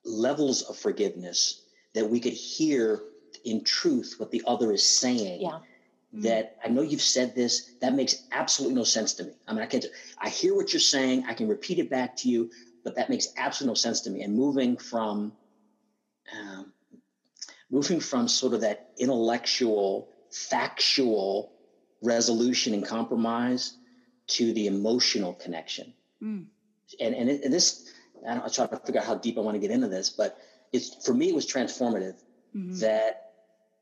[0.03, 3.01] levels of forgiveness that we could hear
[3.45, 5.41] in truth what the other is saying.
[5.41, 5.59] Yeah.
[6.13, 6.23] Mm.
[6.23, 7.71] that I know you've said this.
[7.79, 9.31] That makes absolutely no sense to me.
[9.47, 9.81] I mean, I can
[10.19, 11.23] I hear what you're saying.
[11.27, 12.49] I can repeat it back to you,
[12.83, 14.21] but that makes absolutely no sense to me.
[14.23, 15.31] And moving from
[16.37, 16.73] um,
[17.69, 21.53] moving from sort of that intellectual, factual
[22.01, 23.77] resolution and compromise
[24.27, 25.93] to the emotional connection.
[26.21, 26.45] Mm.
[26.99, 27.91] And and, it, and this,
[28.27, 30.09] I don't, I try to figure out how deep I want to get into this,
[30.09, 30.37] but
[30.71, 32.15] it's for me it was transformative.
[32.55, 32.79] Mm-hmm.
[32.79, 33.31] That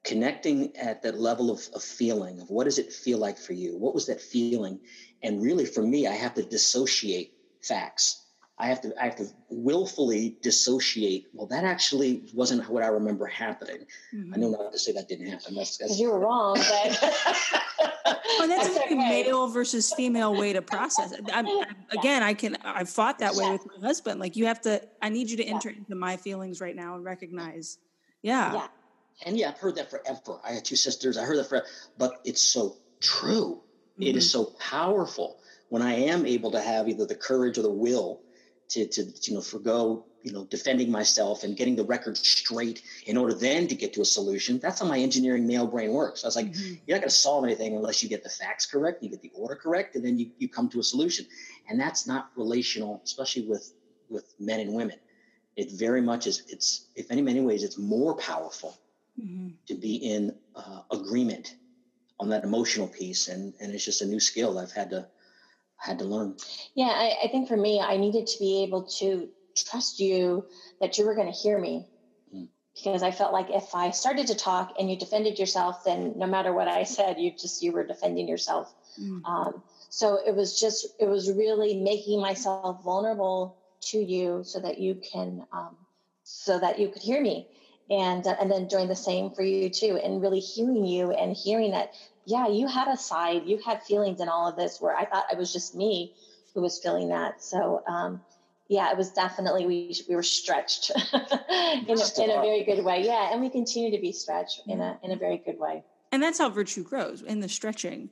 [0.04, 3.78] connecting at that level of, of feeling of what does it feel like for you
[3.78, 4.80] what was that feeling
[5.22, 8.26] and really for me i have to dissociate facts
[8.60, 13.26] i have to i have to willfully dissociate well that actually wasn't what i remember
[13.26, 14.34] happening mm-hmm.
[14.34, 17.00] i know not to say that didn't happen that's, that's you were wrong but
[18.40, 18.96] well, that's, that's a okay.
[18.96, 21.22] male versus female way to process it.
[21.34, 22.58] I'm, I'm, again, I can.
[22.64, 24.20] I've fought that way with my husband.
[24.20, 24.82] Like you have to.
[25.02, 27.78] I need you to enter into my feelings right now and recognize.
[28.22, 28.54] Yeah.
[28.54, 28.68] Yeah
[29.26, 30.40] and yeah, I've heard that forever.
[30.44, 31.18] I had two sisters.
[31.18, 31.66] I heard that forever,
[31.98, 33.62] but it's so true.
[33.94, 34.04] Mm-hmm.
[34.04, 34.44] It is mm-hmm.
[34.44, 38.22] so powerful when I am able to have either the courage or the will
[38.70, 43.18] to, to you know forego you know defending myself and getting the record straight in
[43.18, 44.60] order then to get to a solution.
[44.60, 46.24] That's how my engineering male brain works.
[46.24, 46.76] I was like, mm-hmm.
[46.86, 49.32] you're not going to solve anything unless you get the facts correct, you get the
[49.36, 51.26] order correct, and then you, you come to a solution.
[51.70, 53.74] And that's not relational, especially with
[54.10, 54.98] with men and women.
[55.56, 56.44] It very much is.
[56.48, 58.78] It's if any many ways, it's more powerful
[59.20, 59.50] mm-hmm.
[59.68, 61.56] to be in uh, agreement
[62.20, 65.08] on that emotional piece and and it's just a new skill i've had to
[65.80, 66.36] had to learn
[66.76, 70.46] yeah I, I think for me i needed to be able to trust you
[70.80, 71.88] that you were going to hear me
[72.34, 72.48] mm.
[72.76, 76.28] because i felt like if i started to talk and you defended yourself then no
[76.28, 79.24] matter what i said you just you were defending yourself mm.
[79.26, 84.80] um, so it was just it was really making myself vulnerable to you so that
[84.80, 85.76] you can um,
[86.24, 87.48] so that you could hear me
[87.90, 91.36] and uh, and then doing the same for you too and really hearing you and
[91.36, 91.94] hearing that
[92.26, 95.26] yeah you had a side you had feelings in all of this where i thought
[95.32, 96.14] it was just me
[96.54, 97.42] who was feeling that.
[97.44, 98.22] So um,
[98.68, 101.20] yeah it was definitely we we were stretched in,
[101.90, 103.06] a, in a very good way.
[103.06, 105.84] Yeah and we continue to be stretched in a in a very good way.
[106.12, 108.10] And that's how virtue grows in the stretching.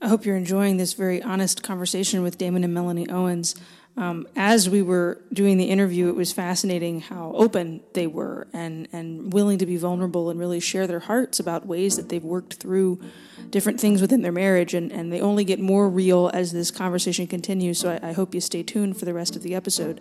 [0.00, 3.54] I hope you're enjoying this very honest conversation with Damon and Melanie Owens.
[3.96, 8.88] Um, as we were doing the interview, it was fascinating how open they were and,
[8.92, 12.54] and willing to be vulnerable and really share their hearts about ways that they've worked
[12.54, 13.00] through
[13.50, 14.74] different things within their marriage.
[14.74, 17.78] And, and they only get more real as this conversation continues.
[17.78, 20.00] So I, I hope you stay tuned for the rest of the episode.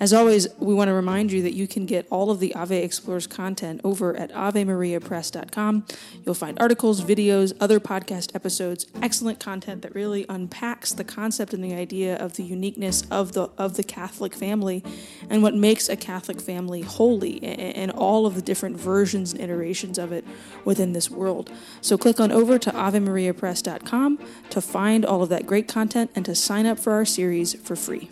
[0.00, 2.84] As always, we want to remind you that you can get all of the Ave
[2.84, 5.86] Explorers content over at AveMariaPress.com.
[6.24, 11.64] You'll find articles, videos, other podcast episodes, excellent content that really unpacks the concept and
[11.64, 14.84] the idea of the uniqueness of the of the Catholic family
[15.28, 19.98] and what makes a Catholic family holy and all of the different versions and iterations
[19.98, 20.24] of it
[20.64, 21.50] within this world.
[21.80, 24.18] So click on over to AveMariaPress.com
[24.50, 27.74] to find all of that great content and to sign up for our series for
[27.74, 28.08] free.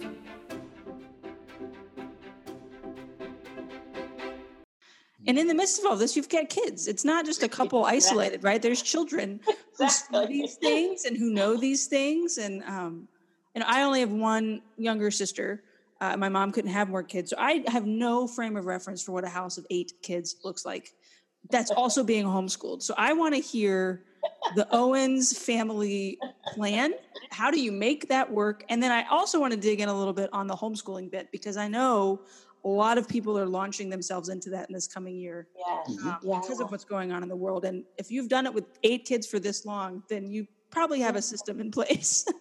[5.26, 6.86] And in the midst of all this, you've got kids.
[6.86, 8.60] It's not just a couple isolated, right?
[8.62, 9.40] There's children
[9.78, 12.38] who see these things and who know these things.
[12.38, 13.08] And um,
[13.54, 15.62] and I only have one younger sister.
[16.00, 19.12] Uh, my mom couldn't have more kids, so I have no frame of reference for
[19.12, 20.92] what a house of eight kids looks like.
[21.48, 22.82] That's also being homeschooled.
[22.82, 24.04] So I want to hear
[24.56, 26.18] the Owens family
[26.54, 26.94] plan.
[27.30, 28.64] How do you make that work?
[28.68, 31.30] And then I also want to dig in a little bit on the homeschooling bit
[31.32, 32.20] because I know
[32.66, 35.96] a lot of people are launching themselves into that in this coming year Yes.
[36.04, 36.40] um, Yeah.
[36.40, 37.64] because of what's going on in the world.
[37.64, 41.14] And if you've done it with eight kids for this long, then you probably have
[41.14, 42.24] a system in place.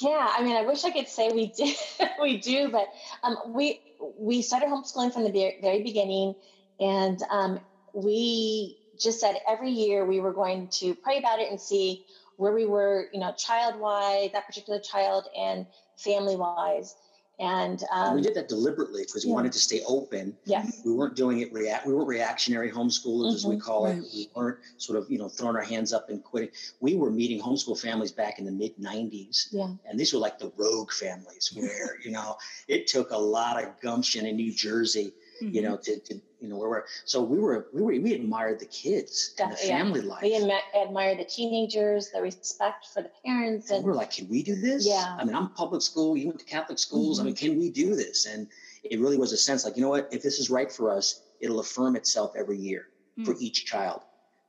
[0.00, 1.72] Yeah, I mean, I wish I could say we do,
[2.22, 2.86] we do, but
[3.24, 3.80] um, we
[4.16, 6.34] we started homeschooling from the very, very beginning,
[6.78, 7.58] and um,
[7.92, 12.04] we just said every year we were going to pray about it and see
[12.36, 15.66] where we were, you know, child wise, that particular child, and
[15.98, 16.94] family wise,
[17.40, 19.34] and um, we did that deliberately because we yeah.
[19.34, 20.36] wanted to stay open.
[20.44, 21.86] yes, We weren't doing it react.
[21.86, 23.60] We weren't reactionary homeschoolers, as we Mhm.
[23.60, 23.96] call it.
[24.12, 26.50] We weren't sort of you know throwing our hands up and quitting.
[26.80, 30.38] We were meeting homeschool families back in the mid '90s, yeah, and these were like
[30.38, 32.36] the rogue families where you know
[32.68, 35.54] it took a lot of gumption in New Jersey, Mm-hmm.
[35.54, 36.84] you know, to, to you know where we're.
[37.04, 39.76] So we were we were we admired the kids and the yeah.
[39.78, 40.22] family life.
[40.22, 44.28] we admi- admire the teenagers, the respect for the parents, And and we're like, can
[44.28, 44.86] we do this?
[44.86, 45.16] Yeah.
[45.18, 46.16] I mean, I'm public school.
[46.16, 47.18] You went to Catholic schools.
[47.20, 47.46] I mean, Mm-hmm.
[47.46, 48.26] can we do this?
[48.26, 48.46] And
[48.84, 50.08] it really was a sense like, you know what?
[50.12, 52.86] If this is right for us, it'll affirm itself every year
[53.24, 54.00] for each child.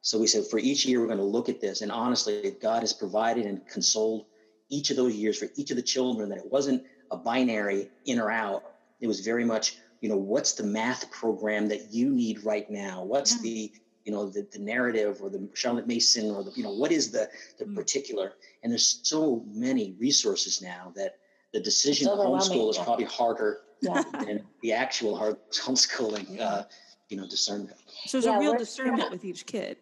[0.01, 1.82] So we said, for each year, we're going to look at this.
[1.82, 4.25] And honestly, God has provided and consoled
[4.69, 8.19] each of those years for each of the children that it wasn't a binary in
[8.19, 8.63] or out.
[8.99, 13.01] It was very much, you know, what's the math program that you need right now?
[13.05, 13.41] What's Yeah.
[13.43, 13.71] the,
[14.03, 17.09] you know, the, the narrative or the Charlotte Mason or the, you know, what is
[17.09, 17.73] the, the Mm.
[17.73, 18.33] particular?
[18.61, 21.19] And there's so many resources now that
[21.53, 22.83] the decision to homeschool is yeah.
[22.83, 24.03] probably harder yeah.
[24.25, 26.63] than the actual hard homeschooling, uh,
[27.07, 27.77] you know, discernment.
[28.07, 29.77] So there's Yeah, a real we're- discernment with each kid.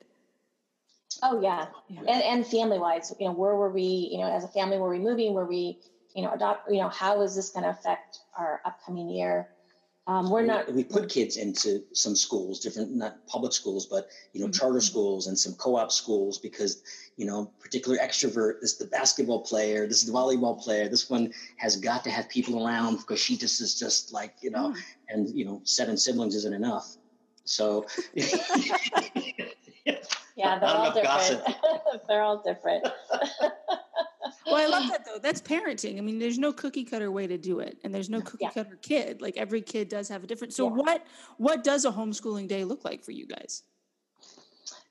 [1.23, 1.99] Oh yeah, Yeah.
[2.01, 4.09] and and family wise, you know, where were we?
[4.11, 5.33] You know, as a family, were we moving?
[5.33, 5.79] Were we,
[6.15, 6.69] you know, adopt?
[6.71, 9.49] You know, how is this going to affect our upcoming year?
[10.07, 10.71] Um, we're not.
[10.73, 15.27] we put kids into some schools, different not public schools, but you know, charter schools
[15.27, 16.81] and some co-op schools because
[17.17, 18.61] you know, particular extrovert.
[18.61, 19.87] This is the basketball player.
[19.87, 20.89] This is the volleyball player.
[20.89, 24.49] This one has got to have people around because she just is just like you
[24.49, 24.75] know,
[25.09, 26.97] and you know, seven siblings isn't enough.
[27.45, 27.85] So
[30.41, 31.45] Yeah, they're all enough gossip.
[31.45, 32.01] different.
[32.07, 32.87] they're all different.
[34.45, 35.19] Well, I love that though.
[35.19, 35.97] That's parenting.
[35.97, 38.49] I mean, there's no cookie cutter way to do it, and there's no cookie Yeah.
[38.49, 39.21] cutter kid.
[39.21, 40.53] Like every kid does have a different.
[40.53, 40.71] So, Yeah.
[40.71, 43.63] what what does a homeschooling day look like for you guys?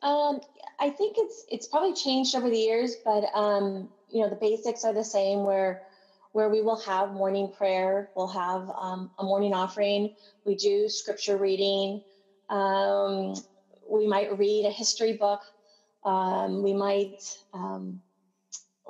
[0.03, 0.41] Um,
[0.79, 4.85] I think it's it's probably changed over the years, but um, you know the basics
[4.85, 5.45] are the same.
[5.45, 5.83] Where
[6.33, 10.15] where we will have morning prayer, we'll have um, a morning offering.
[10.45, 12.03] We do scripture reading.
[12.49, 13.35] Um,
[13.89, 15.41] we might read a history book.
[16.05, 17.21] Um, we might
[17.53, 18.01] um,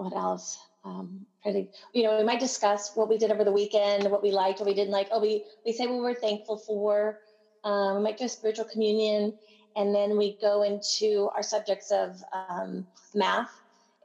[0.01, 0.59] what else?
[0.85, 4.23] Um, try to- you know, we might discuss what we did over the weekend, what
[4.23, 5.09] we liked, what we didn't like.
[5.11, 7.21] Oh, we we say what we're thankful for.
[7.65, 9.35] Um, we might do a spiritual communion
[9.77, 13.51] and then we go into our subjects of um, math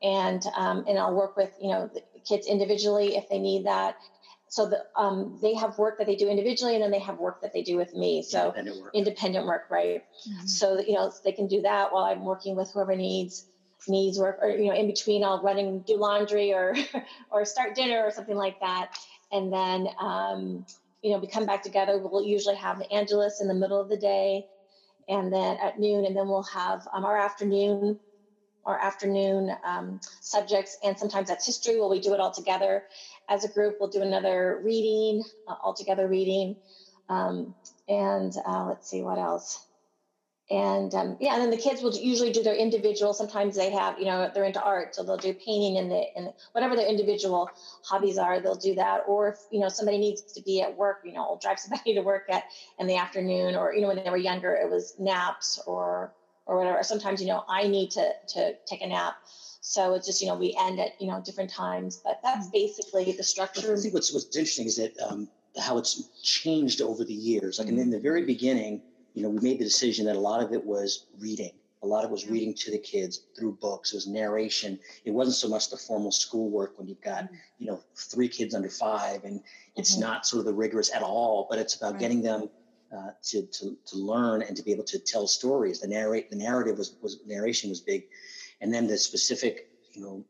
[0.01, 3.95] and um, and I'll work with you know the kids individually if they need that.
[4.47, 7.41] So the, um, they have work that they do individually, and then they have work
[7.41, 8.21] that they do with me.
[8.21, 8.91] So independent work.
[8.93, 10.01] independent work, right?
[10.45, 13.45] So you know they can do that while I'm working with whoever needs
[13.89, 16.75] needs work, or you know in between I'll run and do laundry or
[17.31, 18.89] or start dinner or something like that,
[19.31, 20.65] and then um,
[21.03, 21.99] you know we come back together.
[21.99, 24.43] We'll usually have the Angelus in the middle of the day
[25.09, 27.99] and then at noon, and then we'll have um, our afternoon,
[28.65, 31.79] our afternoon um, subjects, and sometimes that's history.
[31.79, 32.83] Well, we do it all together
[33.29, 33.77] as a group.
[33.79, 36.57] We'll do another reading, uh, all together reading,
[37.09, 37.55] um,
[37.89, 39.64] and uh, let's see what else.
[40.51, 43.13] And um, yeah, and then the kids will usually do their individual.
[43.13, 46.31] Sometimes they have, you know, they're into art, so they'll do painting and the and
[46.51, 47.49] whatever their individual
[47.84, 49.05] hobbies are, they'll do that.
[49.08, 51.95] Or if you know somebody needs to be at work, you know, I'll drive somebody
[51.95, 52.43] to work at
[52.77, 56.13] in the afternoon, or you know, when they were younger, it was naps or
[56.45, 56.84] or whatever.
[56.84, 59.15] Sometimes you know I need to to take a nap,
[59.62, 62.01] so it's just you know we end at you know different times.
[62.03, 63.73] But that's basically the structure.
[63.73, 65.27] I think what's what's interesting is that um,
[65.60, 67.58] how it's changed over the years.
[67.58, 68.84] Like in, in the very beginning,
[69.15, 71.51] you know, we made the decision that a lot of it was reading.
[71.84, 73.93] A lot of it was reading to the kids through books.
[73.93, 74.78] It was narration.
[75.06, 77.36] It wasn't so much the formal schoolwork when you've got, mm-hmm.
[77.60, 79.41] you know, three kids under five, and
[79.75, 80.01] it's mm-hmm.
[80.01, 81.47] not sort of the rigorous at all.
[81.49, 81.99] But it's about right.
[81.99, 82.49] getting them
[82.95, 85.80] uh, to, to to learn and to be able to tell stories.
[85.80, 88.06] The narrate the narrative was was narration was big,
[88.62, 90.25] and then the specific, you know,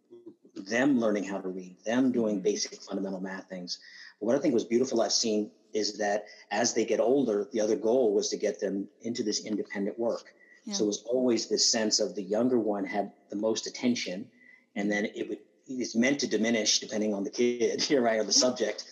[0.56, 2.44] them learning how to read, them doing mm-hmm.
[2.44, 3.80] basic fundamental math things.
[4.20, 7.60] But what I think was beautiful I've seen is that as they get older, the
[7.60, 10.34] other goal was to get them into this independent work.
[10.64, 10.74] Yeah.
[10.74, 14.28] So it was always this sense of the younger one had the most attention,
[14.76, 18.24] and then it would it's meant to diminish depending on the kid here, right, or
[18.24, 18.86] the subject.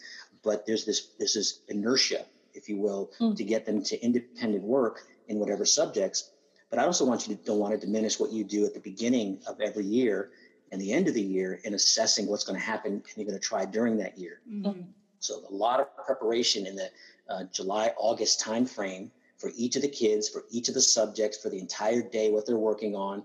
[0.43, 3.35] But there's this this is inertia, if you will, mm.
[3.35, 6.31] to get them to independent work in whatever subjects.
[6.69, 8.79] But I also want you to don't want to diminish what you do at the
[8.79, 10.31] beginning of every year
[10.71, 13.39] and the end of the year in assessing what's going to happen and you're going
[13.39, 14.41] to try during that year.
[14.51, 14.81] Mm-hmm.
[15.23, 16.89] So a lot of preparation in the
[17.29, 21.49] uh, July August timeframe for each of the kids, for each of the subjects, for
[21.49, 23.23] the entire day, what they're working on,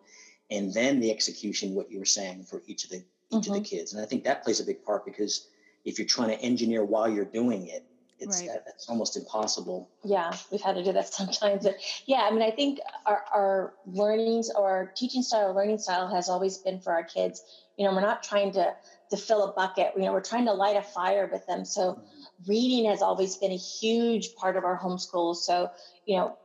[0.49, 3.37] and then the execution, what you were saying for each of the each mm-hmm.
[3.39, 3.63] of the mm-hmm.
[3.63, 3.93] kids.
[3.93, 5.49] And I think that plays a big part because
[5.85, 7.85] if you're trying to engineer while you're doing it,
[8.21, 8.61] it's right.
[8.65, 9.89] that's almost impossible.
[10.05, 11.65] Yeah, we've had to do that sometimes.
[11.65, 11.77] But
[12.07, 16.29] yeah, I mean, I think our, our learnings or our teaching style, learning style has
[16.29, 17.43] always been for our kids.
[17.77, 18.75] You know, we're not trying to
[19.11, 19.93] to fill a bucket.
[19.97, 21.65] You know, we're trying to light a fire with them.
[21.65, 22.51] So mm-hmm.
[22.51, 25.35] reading has always been a huge part of our homeschool.
[25.37, 25.71] So,
[26.07, 26.37] you know,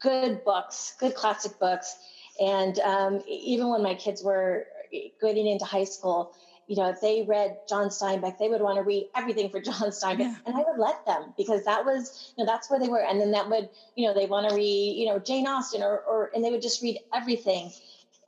[0.00, 1.96] good books, good classic books.
[2.40, 4.66] And um, even when my kids were
[5.20, 6.34] getting into high school,
[6.66, 9.90] you know, if they read John Steinbeck, they would want to read everything for John
[9.90, 10.20] Steinbeck.
[10.20, 10.34] Yeah.
[10.46, 13.02] And I would let them because that was, you know, that's where they were.
[13.02, 15.98] And then that would, you know, they want to read, you know, Jane Austen or,
[16.00, 17.72] or, and they would just read everything.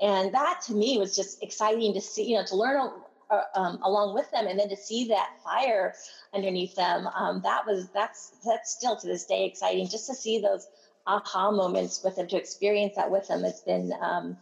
[0.01, 2.91] And that to me was just exciting to see, you know, to learn
[3.33, 5.95] uh, um, along with them and then to see that fire
[6.35, 10.39] underneath them um, that was that's that's still to this day exciting just to see
[10.39, 10.69] those
[11.07, 14.37] aha moments with them to experience that with them it's been um,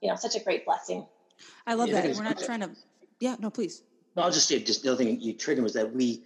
[0.00, 1.04] you know such a great blessing
[1.66, 2.70] i love yeah, that we're not trying to
[3.20, 3.82] yeah no please
[4.16, 6.22] no i'll just say just the other thing you triggered was that we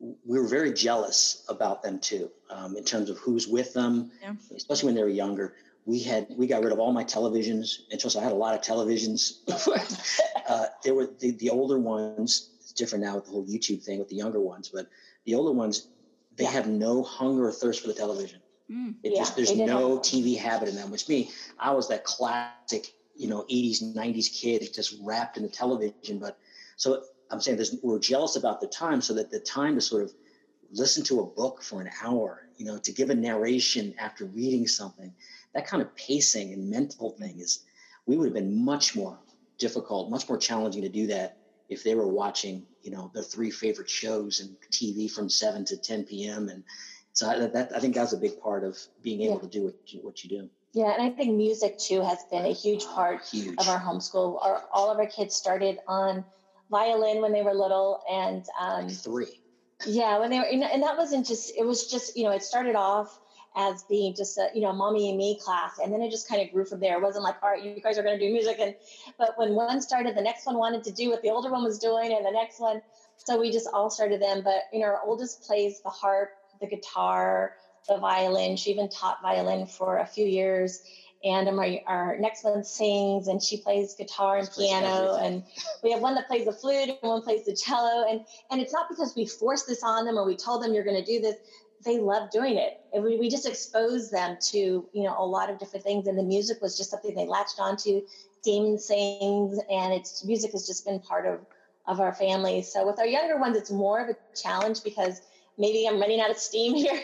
[0.00, 4.34] we were very jealous about them too um, in terms of who's with them yeah.
[4.54, 5.54] especially when they were younger
[5.86, 8.54] we had we got rid of all my televisions and so I had a lot
[8.54, 9.40] of televisions.
[10.48, 12.50] uh, there were the, the older ones.
[12.60, 14.88] It's different now with the whole YouTube thing with the younger ones, but
[15.26, 15.88] the older ones
[16.36, 16.50] they yeah.
[16.50, 18.40] have no hunger or thirst for the television.
[18.70, 20.90] Mm, it yeah, just there's no TV habit in them.
[20.90, 25.48] Which me, I was that classic, you know, 80s 90s kid just wrapped in the
[25.48, 26.18] television.
[26.18, 26.38] But
[26.76, 30.02] so I'm saying this, we're jealous about the time, so that the time to sort
[30.02, 30.12] of
[30.72, 34.66] listen to a book for an hour, you know, to give a narration after reading
[34.66, 35.12] something
[35.54, 37.60] that kind of pacing and mental thing is
[38.06, 39.18] we would have been much more
[39.58, 43.50] difficult, much more challenging to do that if they were watching, you know, their three
[43.50, 46.48] favorite shows and TV from seven to 10 p.m.
[46.48, 46.64] And
[47.12, 49.40] so I, that, I think that's a big part of being able yeah.
[49.40, 50.50] to do what you, what you do.
[50.74, 53.54] Yeah, and I think music too has been a huge part huge.
[53.58, 54.44] of our homeschool.
[54.44, 56.24] Our, all of our kids started on
[56.68, 59.40] violin when they were little, and um, like three.
[59.86, 61.52] Yeah, when they were, and that wasn't just.
[61.56, 63.20] It was just you know, it started off
[63.56, 66.42] as being just a you know mommy and me class and then it just kind
[66.42, 68.32] of grew from there it wasn't like all right you guys are going to do
[68.32, 68.74] music and
[69.16, 71.78] but when one started the next one wanted to do what the older one was
[71.78, 72.80] doing and the next one
[73.16, 76.66] so we just all started them but you know our oldest plays the harp the
[76.66, 77.52] guitar
[77.88, 80.80] the violin she even taught violin for a few years
[81.22, 85.42] and our, our next one sings and she plays guitar and piano and
[85.82, 88.20] we have one that plays the flute and one plays the cello and
[88.50, 91.02] and it's not because we forced this on them or we told them you're going
[91.02, 91.36] to do this
[91.84, 92.72] they love doing it.
[92.92, 96.06] And we, we just exposed them to, you know, a lot of different things.
[96.06, 98.00] And the music was just something they latched onto.
[98.42, 101.40] Damon sings, and it's music has just been part of,
[101.86, 102.62] of our family.
[102.62, 105.20] So with our younger ones, it's more of a challenge because
[105.58, 107.00] maybe I'm running out of steam here,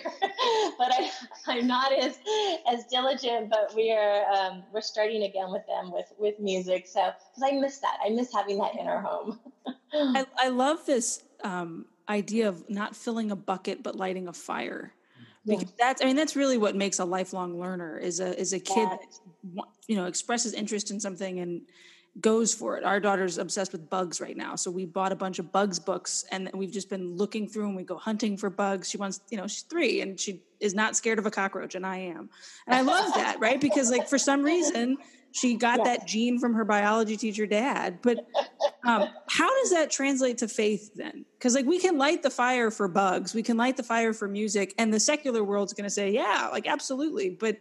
[0.79, 1.11] but I,
[1.47, 2.19] I'm not as
[2.71, 3.51] as diligent.
[3.51, 6.87] But we are um, we're starting again with them with with music.
[6.87, 9.41] So because I miss that, I miss having that in our home.
[9.93, 14.93] I, I love this um, idea of not filling a bucket but lighting a fire
[15.47, 18.59] because that's i mean that's really what makes a lifelong learner is a is a
[18.59, 18.97] kid yeah.
[19.55, 21.63] that, you know expresses interest in something and
[22.19, 22.85] goes for it.
[22.85, 24.57] Our daughter's obsessed with bugs right now.
[24.57, 27.77] So we bought a bunch of bugs books and we've just been looking through and
[27.77, 28.91] we go hunting for bugs.
[28.91, 31.87] She wants you know she's three and she is not scared of a cockroach and
[31.87, 32.29] i am.
[32.67, 33.61] And i love that right?
[33.61, 34.99] Because like for some reason
[35.33, 38.01] she got that gene from her biology teacher dad.
[38.03, 38.27] But
[38.85, 41.25] um, how does that translate to faith then?
[41.39, 44.27] Because like we can light the fire for bugs we can light the fire for
[44.27, 47.31] music and the secular world's going to say yeah like absolutely.
[47.31, 47.59] But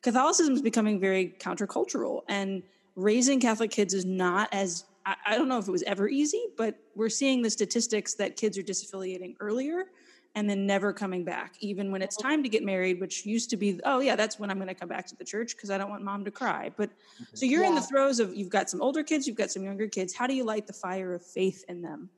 [0.00, 2.62] catholicism is becoming very countercultural and
[2.96, 6.46] raising catholic kids is not as I, I don't know if it was ever easy
[6.56, 9.86] but we're seeing the statistics that kids are disaffiliating earlier
[10.34, 13.56] and then never coming back, even when it's time to get married, which used to
[13.56, 15.76] be, oh, yeah, that's when I'm going to come back to the church because I
[15.76, 16.70] don't want mom to cry.
[16.74, 17.24] But mm-hmm.
[17.34, 17.68] so you're yeah.
[17.68, 20.14] in the throes of, you've got some older kids, you've got some younger kids.
[20.14, 22.08] How do you light the fire of faith in them?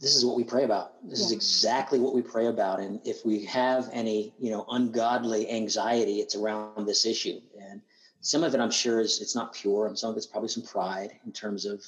[0.00, 0.94] This is what we pray about.
[1.08, 1.26] This yeah.
[1.26, 2.80] is exactly what we pray about.
[2.80, 7.40] And if we have any, you know, ungodly anxiety, it's around this issue.
[7.58, 7.80] And
[8.22, 10.62] some of it, I'm sure, is it's not pure, and some of it's probably some
[10.62, 11.84] pride in terms of,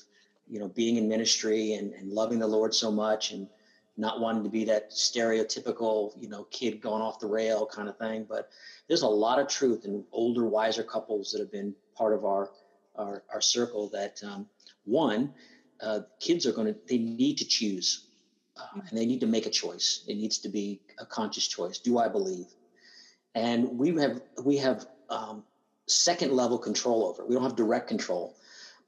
[0.49, 3.49] you know, being in ministry and, and loving the Lord so much and
[3.97, 7.97] not wanting to be that stereotypical, you know, kid going off the rail kind of
[7.99, 8.26] thing.
[8.28, 8.51] But
[8.89, 12.51] there's a lot of truth in older, wiser couples that have been part of our
[12.97, 13.89] our, our circle.
[13.91, 14.47] That um,
[14.85, 15.32] one,
[15.80, 18.09] uh, kids are going to they need to choose,
[18.57, 20.05] uh, and they need to make a choice.
[20.09, 21.78] It needs to be a conscious choice.
[21.78, 22.47] Do I believe?
[23.37, 25.45] And we have we have um,
[25.87, 27.22] second level control over.
[27.22, 27.28] It.
[27.28, 28.37] We don't have direct control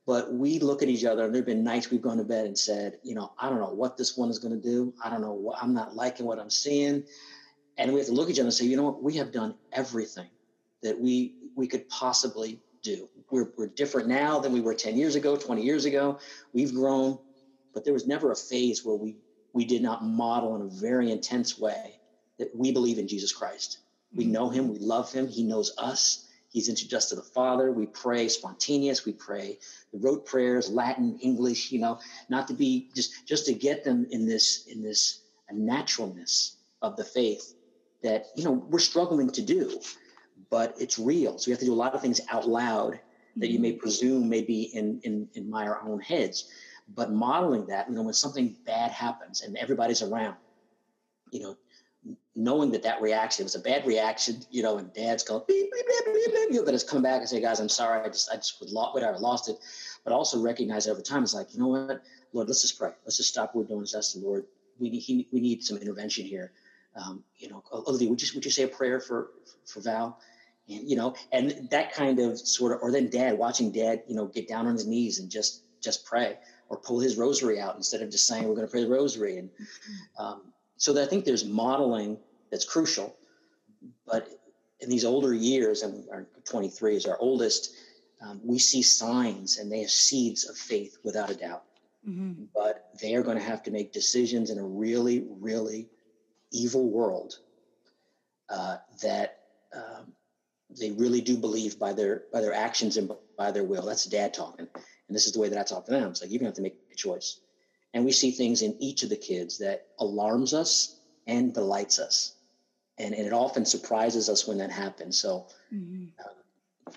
[0.07, 2.47] but we look at each other and there have been nights we've gone to bed
[2.47, 4.94] and said, you know, I don't know what this one is going to do.
[5.05, 7.05] I don't know what I'm not liking what I'm seeing.
[7.76, 9.32] And we have to look at each other and say, you know what, we have
[9.32, 10.28] done everything
[10.82, 13.09] that we we could possibly do.
[13.30, 16.20] We're, we're different now than we were 10 years ago, 20 years ago.
[16.53, 17.18] We've grown,
[17.74, 19.16] but there was never a phase where we
[19.53, 21.99] we did not model in a very intense way
[22.38, 23.78] that we believe in Jesus Christ.
[24.14, 24.32] We mm-hmm.
[24.32, 27.72] know him, we love him, he knows us He's introduced to the Father.
[27.72, 29.05] We pray spontaneous.
[29.05, 29.59] We pray
[29.92, 31.72] the rote prayers, Latin, English.
[31.72, 35.20] You know, not to be just just to get them in this in this
[35.53, 37.55] naturalness of the faith
[38.03, 39.80] that you know we're struggling to do,
[40.51, 41.38] but it's real.
[41.38, 43.01] So we have to do a lot of things out loud
[43.36, 43.80] that you may mm-hmm.
[43.80, 46.49] presume may be in in in my our own heads,
[46.94, 47.88] but modeling that.
[47.88, 50.36] You know, when something bad happens and everybody's around,
[51.30, 51.57] you know,
[52.34, 55.86] knowing that that reaction was a bad reaction, you know, and dad's going, beep, beep,
[55.86, 58.02] beep, beep, beep, you better come back and say, guys, I'm sorry.
[58.02, 59.57] I just, I just would lost, whatever, lost it.
[60.04, 62.02] But also recognize over time, it's like, you know what,
[62.32, 62.90] Lord, let's just pray.
[63.04, 63.80] Let's just stop what we're doing.
[63.80, 64.44] Let's ask the Lord.
[64.78, 66.52] We need, he, we need some intervention here.
[66.94, 69.30] Um, you know, Olivia, would you, would you say a prayer for,
[69.64, 70.20] for Val?
[70.68, 74.14] And, you know, and that kind of sort of, or then dad watching dad, you
[74.14, 76.36] know, get down on his knees and just, just pray
[76.68, 79.38] or pull his rosary out instead of just saying, we're going to pray the rosary.
[79.38, 80.24] And, mm-hmm.
[80.24, 80.42] um,
[80.76, 82.18] so I think there's modeling
[82.50, 83.16] that's crucial.
[84.06, 84.28] But
[84.80, 87.74] in these older years, and our 23 is our oldest,
[88.20, 91.64] um, we see signs and they have seeds of faith without a doubt.
[92.08, 92.44] Mm-hmm.
[92.54, 95.88] But they are going to have to make decisions in a really, really
[96.52, 97.38] evil world
[98.48, 99.40] uh, that
[99.74, 100.12] um,
[100.78, 103.84] they really do believe by their by their actions and by their will.
[103.84, 104.66] That's dad talking,
[105.08, 106.10] and this is the way that I talk to them.
[106.10, 107.40] It's like you're going to have to make a choice.
[107.97, 112.36] And we see things in each of the kids that alarms us and delights us
[112.99, 115.18] and, and it often surprises us when that happens.
[115.18, 116.07] So, mm-hmm.
[116.24, 116.94] um,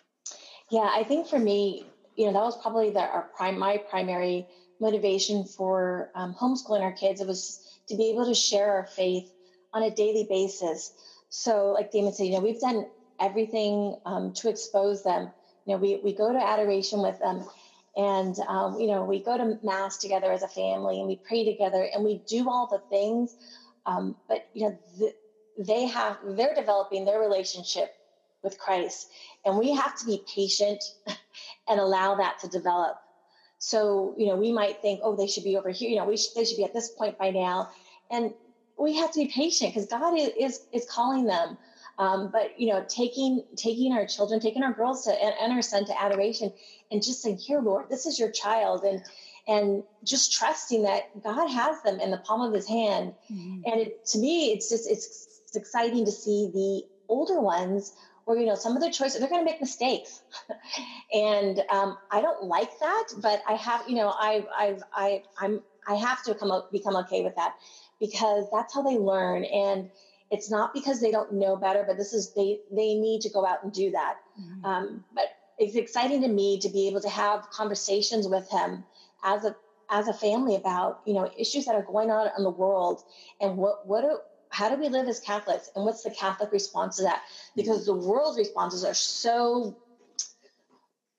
[0.69, 1.85] yeah, I think for me,
[2.17, 4.45] you know, that was probably the, our prime, my primary
[4.81, 7.21] motivation for um, homeschooling our kids.
[7.21, 9.31] It was to be able to share our faith
[9.73, 10.91] on a daily basis.
[11.29, 12.87] So, like Damon said, you know, we've done
[13.21, 15.31] everything um, to expose them.
[15.65, 17.45] You know, we, we go to adoration with them
[17.99, 21.43] and, um, you know, we go to mass together as a family and we pray
[21.43, 23.35] together and we do all the things.
[23.85, 25.11] Um, but, you know, the,
[25.57, 27.89] they have they're developing their relationship
[28.41, 29.07] with Christ
[29.43, 30.81] and we have to be patient
[31.67, 32.95] and allow that to develop
[33.57, 36.17] so you know we might think oh they should be over here you know we
[36.33, 37.67] they should be at this point by now
[38.09, 38.31] and
[38.79, 41.57] we have to be patient because God is, is, is calling them
[41.99, 45.61] um, but you know taking taking our children taking our girls to and, and our
[45.61, 46.51] son to adoration
[46.91, 49.03] and just saying here Lord this is your child and
[49.47, 53.15] and just trusting that God has them in the palm of his hand.
[53.31, 53.61] Mm-hmm.
[53.65, 57.93] And it, to me, it's just, it's it's exciting to see the older ones
[58.27, 60.21] or you know some of their choices they're going to make mistakes
[61.13, 65.59] and um, i don't like that but i have you know i i've i i'm
[65.87, 67.55] i have to come up become okay with that
[67.99, 69.89] because that's how they learn and
[70.31, 73.45] it's not because they don't know better but this is they they need to go
[73.45, 74.65] out and do that mm-hmm.
[74.65, 75.25] um, but
[75.57, 78.83] it's exciting to me to be able to have conversations with him
[79.23, 79.55] as a
[79.89, 83.03] as a family about you know issues that are going on in the world
[83.41, 84.03] and what what
[84.49, 87.21] how do we live as Catholics and what's the Catholic response to that?
[87.55, 89.77] Because the world's responses are so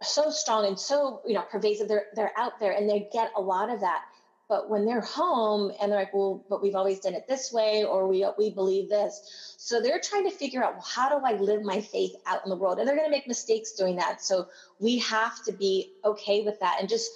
[0.02, 1.88] so strong and so you know pervasive.
[1.88, 4.02] They're they're out there and they get a lot of that.
[4.50, 7.84] But when they're home and they're like, well, but we've always done it this way,
[7.84, 9.54] or we we believe this.
[9.56, 12.50] So they're trying to figure out, well, how do I live my faith out in
[12.50, 12.78] the world?
[12.78, 14.20] And they're going to make mistakes doing that.
[14.22, 14.48] So
[14.80, 17.10] we have to be okay with that and just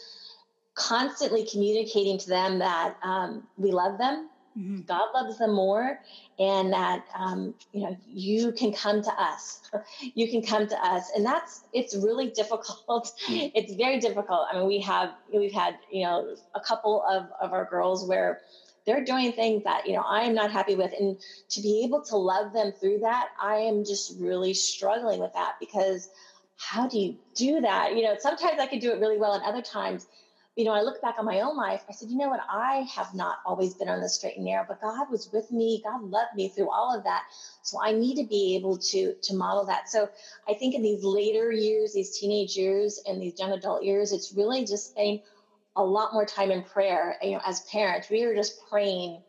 [0.74, 4.82] constantly communicating to them that um, we love them Mm-hmm.
[4.82, 5.98] God loves them more,
[6.38, 9.62] and that um, you know you can come to us.
[10.14, 13.12] you can come to us, and that's it's really difficult.
[13.26, 13.48] Mm-hmm.
[13.54, 14.46] It's very difficult.
[14.50, 18.40] I mean, we have we've had you know a couple of of our girls where
[18.86, 21.16] they're doing things that you know i am not happy with and
[21.48, 25.54] to be able to love them through that i am just really struggling with that
[25.58, 26.10] because
[26.56, 29.42] how do you do that you know sometimes i can do it really well and
[29.42, 30.06] other times
[30.56, 32.86] you know i look back on my own life i said you know what i
[32.94, 36.02] have not always been on the straight and narrow but god was with me god
[36.02, 37.22] loved me through all of that
[37.62, 40.08] so i need to be able to to model that so
[40.48, 44.32] i think in these later years these teenage years and these young adult years it's
[44.32, 45.20] really just spending
[45.76, 47.16] a lot more time in prayer.
[47.22, 49.22] You know, as parents, we are just praying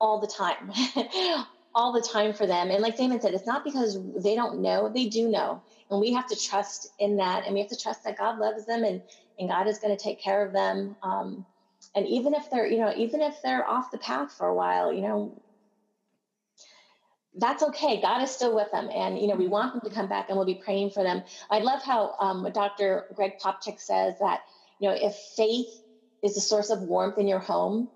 [0.00, 0.72] all the time,
[1.74, 2.70] all the time for them.
[2.70, 6.12] And like Damon said, it's not because they don't know; they do know, and we
[6.12, 9.02] have to trust in that, and we have to trust that God loves them, and
[9.38, 10.96] and God is going to take care of them.
[11.02, 11.46] Um,
[11.94, 14.92] and even if they're, you know, even if they're off the path for a while,
[14.92, 15.34] you know,
[17.36, 18.00] that's okay.
[18.00, 18.88] God is still with them.
[18.92, 21.22] And, you know, we want them to come back and we'll be praying for them.
[21.50, 23.06] I love how um, Dr.
[23.14, 24.40] Greg Popcak says that
[24.80, 25.68] you know, if faith
[26.22, 27.88] is the source of warmth in your home,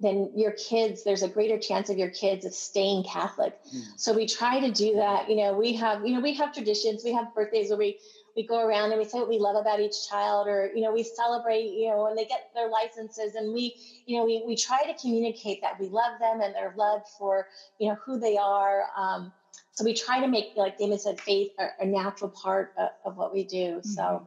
[0.00, 3.58] then your kids, there's a greater chance of your kids of staying Catholic.
[3.74, 3.82] Mm.
[3.96, 5.30] So we try to do that.
[5.30, 7.98] You know, we have, you know, we have traditions, we have birthdays where we
[8.36, 10.92] we go around and we say what we love about each child or you know
[10.92, 13.74] we celebrate you know when they get their licenses and we
[14.04, 17.48] you know we, we try to communicate that we love them and they're loved for
[17.78, 19.32] you know who they are um,
[19.72, 23.16] so we try to make like damon said faith a, a natural part of, of,
[23.16, 24.26] what we do mm-hmm.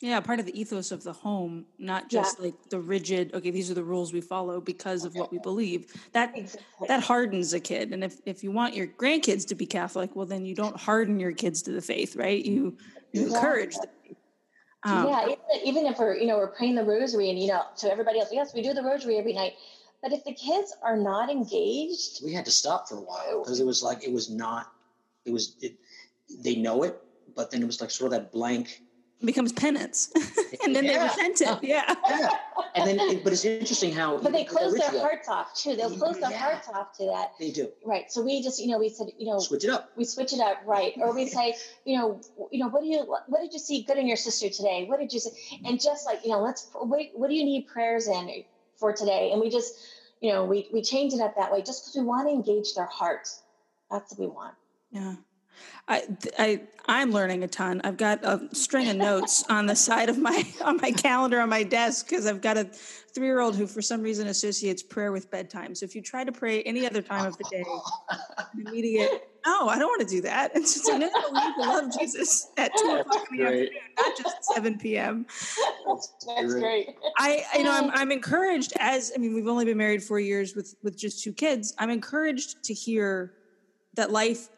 [0.00, 2.46] So yeah, part of the ethos of the home, not just yeah.
[2.46, 5.92] like the rigid, okay, these are the rules we follow because of what we believe.
[6.12, 6.86] That exactly.
[6.86, 7.92] that hardens a kid.
[7.92, 11.18] And if, if you want your grandkids to be Catholic, well then you don't harden
[11.18, 12.44] your kids to the faith, right?
[12.44, 12.76] You
[13.12, 13.26] you yeah.
[13.26, 13.90] encourage them.
[14.84, 17.62] Um, yeah, even, even if we're, you know, we're praying the rosary and, you know,
[17.78, 19.54] to everybody else, yes, we do the rosary every night.
[20.00, 23.58] But if the kids are not engaged, we had to stop for a while because
[23.58, 24.70] it was like, it was not,
[25.24, 25.74] it was, it,
[26.44, 27.02] they know it,
[27.34, 28.82] but then it was like sort of that blank
[29.24, 30.12] becomes penance.
[30.64, 30.98] And then yeah.
[30.98, 31.94] they repent it yeah.
[32.10, 32.30] Yeah.
[32.74, 35.76] And then but it's interesting how but they close their hearts off too.
[35.76, 37.32] They'll close their hearts off to that.
[37.38, 37.70] They do.
[37.86, 38.10] Right.
[38.10, 39.92] So we just you know we said you know switch it up.
[39.96, 40.92] we switch it up right.
[40.96, 41.54] Or we say
[41.84, 44.50] you know you know what do you what did you see good in your sister
[44.50, 44.84] today?
[44.88, 47.68] What did you see and just like you know let's what, what do you need
[47.68, 48.44] prayers in
[48.76, 49.30] for today?
[49.32, 49.74] And we just
[50.20, 52.74] you know we we change it up that way just because we want to engage
[52.74, 53.42] their hearts
[53.90, 54.54] that's what we want.
[54.90, 55.14] Yeah
[55.88, 56.02] I,
[56.38, 57.80] I, I'm learning a ton.
[57.84, 61.48] I've got a string of notes on the side of my on my calendar on
[61.48, 65.12] my desk because I've got a three year old who, for some reason, associates prayer
[65.12, 65.74] with bedtime.
[65.74, 67.64] So if you try to pray any other time of the day,
[68.66, 70.54] immediate, no, I don't want to do that.
[70.54, 74.44] And so no, no, we love Jesus at two o'clock in the afternoon, not just
[74.44, 75.26] seven p.m.
[75.86, 76.96] That's, that's great.
[77.18, 80.54] I, you know, I'm I'm encouraged as I mean, we've only been married four years
[80.54, 81.74] with with just two kids.
[81.78, 83.34] I'm encouraged to hear
[83.94, 84.48] that life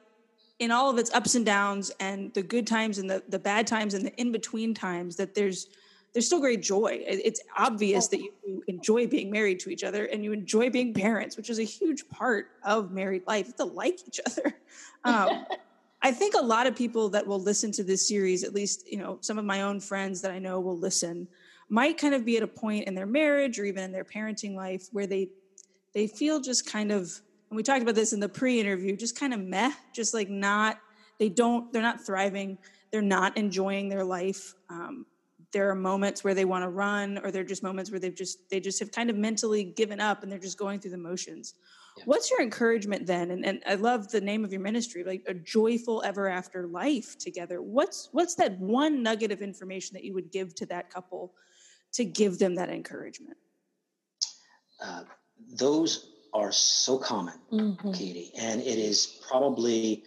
[0.60, 3.66] in all of its ups and downs and the good times and the, the bad
[3.66, 5.66] times and the in between times that there's
[6.12, 6.98] there's still great joy.
[7.06, 11.36] It's obvious that you enjoy being married to each other and you enjoy being parents
[11.36, 13.46] which is a huge part of married life.
[13.46, 14.54] You have to like each other.
[15.02, 15.46] Um,
[16.02, 18.98] i think a lot of people that will listen to this series at least you
[18.98, 21.26] know some of my own friends that i know will listen
[21.70, 24.54] might kind of be at a point in their marriage or even in their parenting
[24.54, 25.30] life where they
[25.94, 27.18] they feel just kind of
[27.50, 30.78] and we talked about this in the pre-interview just kind of meh just like not
[31.18, 32.56] they don't they're not thriving
[32.90, 34.54] they're not enjoying their life.
[34.68, 35.06] Um,
[35.52, 38.14] there are moments where they want to run or there are just moments where they've
[38.14, 40.98] just they just have kind of mentally given up and they're just going through the
[40.98, 41.54] motions.
[41.96, 42.04] Yeah.
[42.06, 43.32] what's your encouragement then?
[43.32, 47.18] And, and i love the name of your ministry like a joyful ever after life
[47.18, 47.60] together.
[47.62, 51.34] What's what's that one nugget of information that you would give to that couple
[51.94, 53.36] to give them that encouragement?
[54.80, 55.02] Uh,
[55.56, 57.92] those are so common, mm-hmm.
[57.92, 60.04] Katie, and it is probably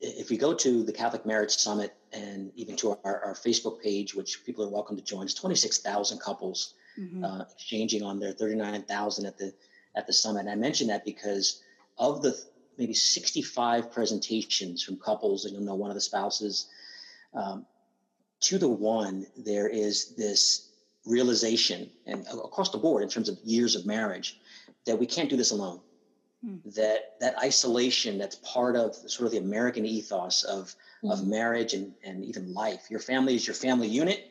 [0.00, 4.14] if you go to the Catholic Marriage Summit and even to our, our Facebook page,
[4.14, 7.24] which people are welcome to join, it's 26,000 couples mm-hmm.
[7.24, 9.54] uh, exchanging on their 39,000 at the
[9.96, 10.40] at the summit.
[10.40, 11.62] And I mention that because
[11.98, 12.38] of the
[12.78, 16.68] maybe 65 presentations from couples, and you'll know one of the spouses,
[17.34, 17.66] um,
[18.40, 20.70] to the one, there is this
[21.04, 24.38] realization, and across the board in terms of years of marriage,
[24.86, 25.80] that we can't do this alone.
[26.44, 26.56] Hmm.
[26.74, 31.10] That that isolation that's part of sort of the American ethos of hmm.
[31.10, 32.86] of marriage and, and even life.
[32.90, 34.30] Your family is your family unit,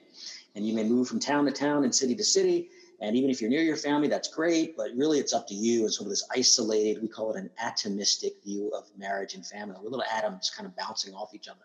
[0.55, 2.69] and you may move from town to town and city to city.
[3.01, 5.83] And even if you're near your family, that's great, but really it's up to you.
[5.83, 9.77] And sort of this isolated, we call it an atomistic view of marriage and family.
[9.81, 11.61] We're little atoms kind of bouncing off each other.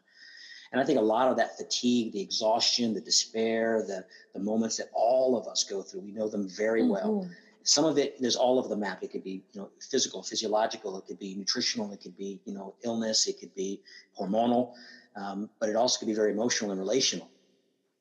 [0.70, 4.76] And I think a lot of that fatigue, the exhaustion, the despair, the, the moments
[4.76, 6.90] that all of us go through, we know them very mm-hmm.
[6.90, 7.30] well
[7.64, 10.96] some of it there's all of the map it could be you know physical physiological
[10.98, 13.80] it could be nutritional it could be you know illness it could be
[14.18, 14.72] hormonal
[15.16, 17.28] um, but it also could be very emotional and relational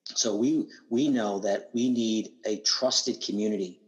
[0.06, 3.80] so we we know that we need a trusted community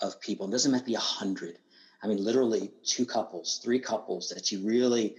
[0.00, 0.46] of people.
[0.46, 1.58] It doesn't have to be a hundred.
[2.02, 5.16] I mean, literally two couples, three couples that you really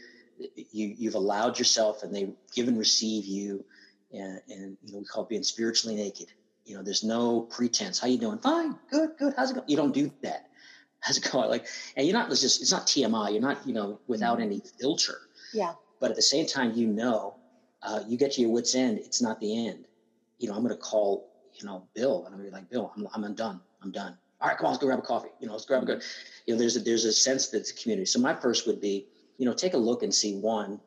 [0.72, 3.64] you you've allowed yourself and they give and receive you
[4.14, 6.28] and, and you know we call it being spiritually naked
[6.66, 8.00] you know there's no pretense.
[8.00, 8.40] How you doing?
[8.40, 9.34] Fine good good.
[9.38, 10.50] How's it going you don't do that.
[11.00, 11.50] How's it going?
[11.50, 14.62] Like and you're not it's just it's not tmi you're not you know without any
[14.80, 15.18] filter.
[15.54, 15.74] Yeah.
[16.00, 17.36] But at the same time you know
[17.82, 19.86] uh, you get to your wits end it's not the end.
[20.40, 22.70] You know i'm going to call you know bill and i'm going to be like
[22.70, 24.18] bill I'm, I'm done i'm done.
[24.42, 25.30] All right come on let's go grab a coffee.
[25.40, 26.04] You know let's grab a good
[26.46, 28.06] you know there's a there's a sense that it's a community.
[28.06, 29.08] So my first would be
[29.38, 30.80] you know take a look and see one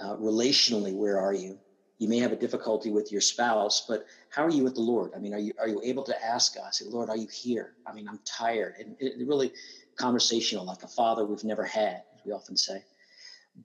[0.00, 1.58] uh, relationally where are you
[1.98, 5.12] you may have a difficulty with your spouse, but how are you with the Lord?
[5.14, 7.74] I mean, are you are you able to ask God, say, Lord, are you here?
[7.86, 9.52] I mean, I'm tired, and it, really
[9.96, 12.82] conversational, like a father we've never had, as we often say.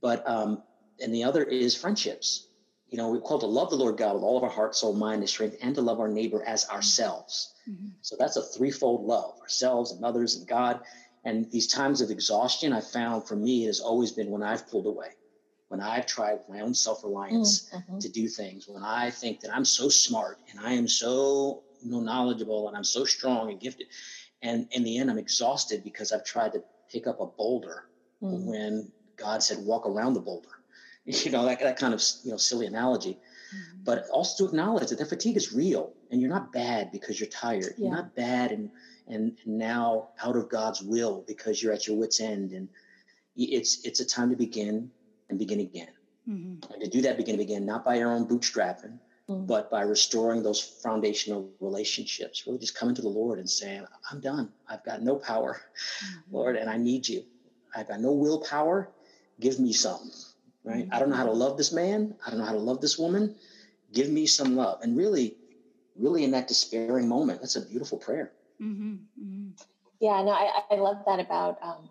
[0.01, 0.61] But um,
[1.01, 2.47] and the other is friendships.
[2.89, 4.93] You know, we're called to love the Lord God with all of our heart, soul,
[4.93, 7.53] mind, and strength, and to love our neighbor as ourselves.
[7.69, 7.89] Mm-hmm.
[8.01, 10.81] So that's a threefold love: ourselves and others and God.
[11.25, 14.85] And these times of exhaustion, I found for me has always been when I've pulled
[14.85, 15.09] away
[15.69, 17.99] when I've tried my own self reliance mm-hmm.
[17.99, 21.91] to do things, when I think that I'm so smart and I am so you
[21.91, 23.87] know, knowledgeable and I'm so strong and gifted,
[24.41, 27.85] and in the end, I'm exhausted because I've tried to pick up a boulder
[28.21, 28.49] mm-hmm.
[28.49, 30.49] when God said, walk around the boulder.
[31.05, 33.13] You know, that, that kind of you know silly analogy.
[33.13, 33.83] Mm-hmm.
[33.83, 37.29] But also to acknowledge that that fatigue is real and you're not bad because you're
[37.29, 37.73] tired.
[37.77, 37.87] Yeah.
[37.87, 38.69] You're not bad and,
[39.07, 42.51] and now out of God's will because you're at your wits end.
[42.51, 42.69] And
[43.35, 44.91] it's it's a time to begin
[45.29, 45.89] and begin again.
[46.27, 46.73] Mm-hmm.
[46.73, 48.99] And to do that, begin again, not by our own bootstrapping,
[49.29, 49.45] mm-hmm.
[49.45, 52.45] but by restoring those foundational relationships.
[52.45, 54.51] Really just coming to the Lord and saying, I'm done.
[54.67, 55.61] I've got no power,
[56.03, 56.35] mm-hmm.
[56.35, 57.23] Lord, and I need you.
[57.75, 58.91] I've got no willpower.
[59.39, 60.11] Give me some,
[60.63, 60.87] right?
[60.91, 62.15] I don't know how to love this man.
[62.25, 63.35] I don't know how to love this woman.
[63.93, 64.81] Give me some love.
[64.81, 65.37] And really,
[65.95, 68.33] really in that despairing moment, that's a beautiful prayer.
[68.61, 68.95] Mm-hmm.
[69.21, 69.49] Mm-hmm.
[70.01, 71.89] Yeah, no, I, I love that about um,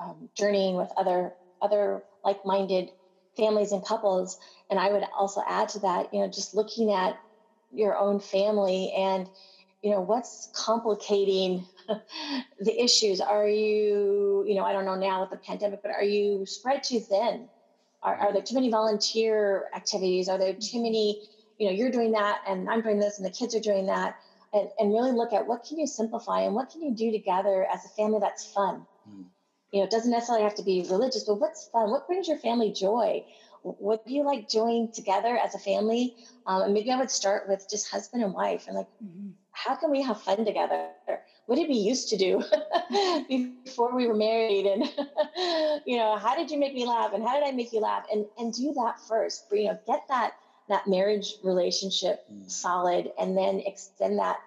[0.00, 2.90] um, journeying with other other like-minded
[3.36, 4.36] families and couples.
[4.68, 7.16] And i would also add to that you know just looking at
[7.72, 9.28] your own family and
[9.82, 13.20] you know what's complicating the issues.
[13.20, 16.82] Are you you know i don't know now with the pandemic but are you spread
[16.82, 17.48] too thin?
[18.02, 20.28] Are, are there too many volunteer activities?
[20.28, 21.20] Are there too many
[21.58, 24.14] you know you're doing that and i'm doing this and the kids are doing that.
[24.52, 27.64] And, and really look at what can you simplify and what can you do together
[27.72, 28.84] as a family that's fun?
[29.08, 29.26] Mm
[29.72, 31.90] you know, it doesn't necessarily have to be religious, but what's fun?
[31.90, 33.24] What brings your family joy?
[33.62, 36.16] What do you like doing together as a family?
[36.46, 39.30] Um, and maybe I would start with just husband and wife and like, mm-hmm.
[39.52, 40.88] how can we have fun together?
[41.46, 42.42] What did we used to do
[43.64, 44.66] before we were married?
[44.66, 44.82] And,
[45.86, 47.12] you know, how did you make me laugh?
[47.12, 48.06] And how did I make you laugh?
[48.10, 50.34] And, and do that first, you know, get that,
[50.68, 52.50] that marriage relationship mm.
[52.50, 54.38] solid and then extend that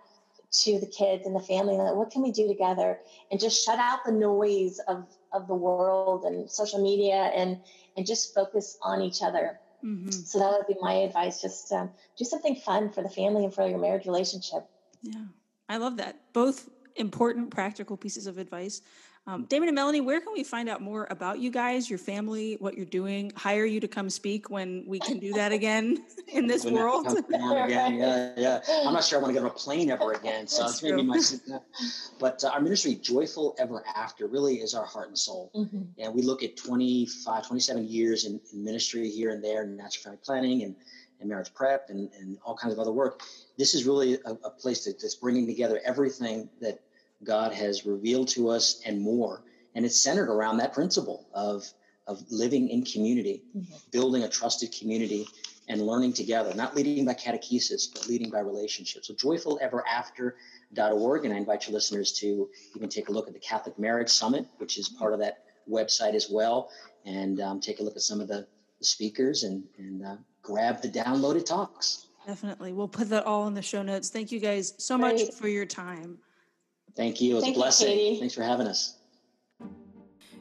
[0.54, 3.00] to the kids and the family like what can we do together?
[3.32, 7.60] And just shut out the noise of of the world and social media and
[7.98, 9.60] and just focus on each other.
[9.84, 10.12] Mm-hmm.
[10.12, 13.54] so that would be my advice just um, do something fun for the family and
[13.54, 14.66] for your marriage relationship.
[15.02, 15.26] Yeah.
[15.68, 16.22] I love that.
[16.32, 18.82] Both important practical pieces of advice
[19.26, 22.58] um, Damon and Melanie, where can we find out more about you guys, your family,
[22.60, 23.32] what you're doing?
[23.38, 27.08] Hire you to come speak when we can do that again in this when world.
[27.08, 28.60] again, yeah, yeah.
[28.86, 30.84] I'm not sure I want to get on a plane ever again, so That's it's
[30.84, 31.20] maybe my.
[32.20, 35.84] But uh, our ministry, Joyful Ever After, really is our heart and soul, mm-hmm.
[35.98, 40.04] and we look at 25, 27 years in, in ministry here and there, in natural
[40.04, 40.76] family planning and
[41.24, 43.22] and marriage prep and, and all kinds of other work.
[43.58, 46.80] This is really a, a place that, that's bringing together everything that
[47.24, 49.44] God has revealed to us and more.
[49.76, 51.66] And it's centered around that principle of,
[52.08, 53.74] of living in community, mm-hmm.
[53.92, 55.28] building a trusted community
[55.68, 59.08] and learning together, not leading by catechesis, but leading by relationships.
[59.08, 61.26] So joyfuleverafter.org.
[61.26, 64.46] And I invite your listeners to even take a look at the Catholic Marriage Summit,
[64.58, 66.70] which is part of that website as well.
[67.06, 68.46] And um, take a look at some of the,
[68.80, 72.08] the speakers and, and uh, grab the downloaded talks.
[72.28, 72.74] Definitely.
[72.74, 74.10] We'll put that all in the show notes.
[74.10, 75.28] Thank you guys so Great.
[75.28, 76.18] much for your time.
[76.96, 77.32] Thank you.
[77.32, 78.00] It was Thank a blessing.
[78.00, 78.98] You, Thanks for having us.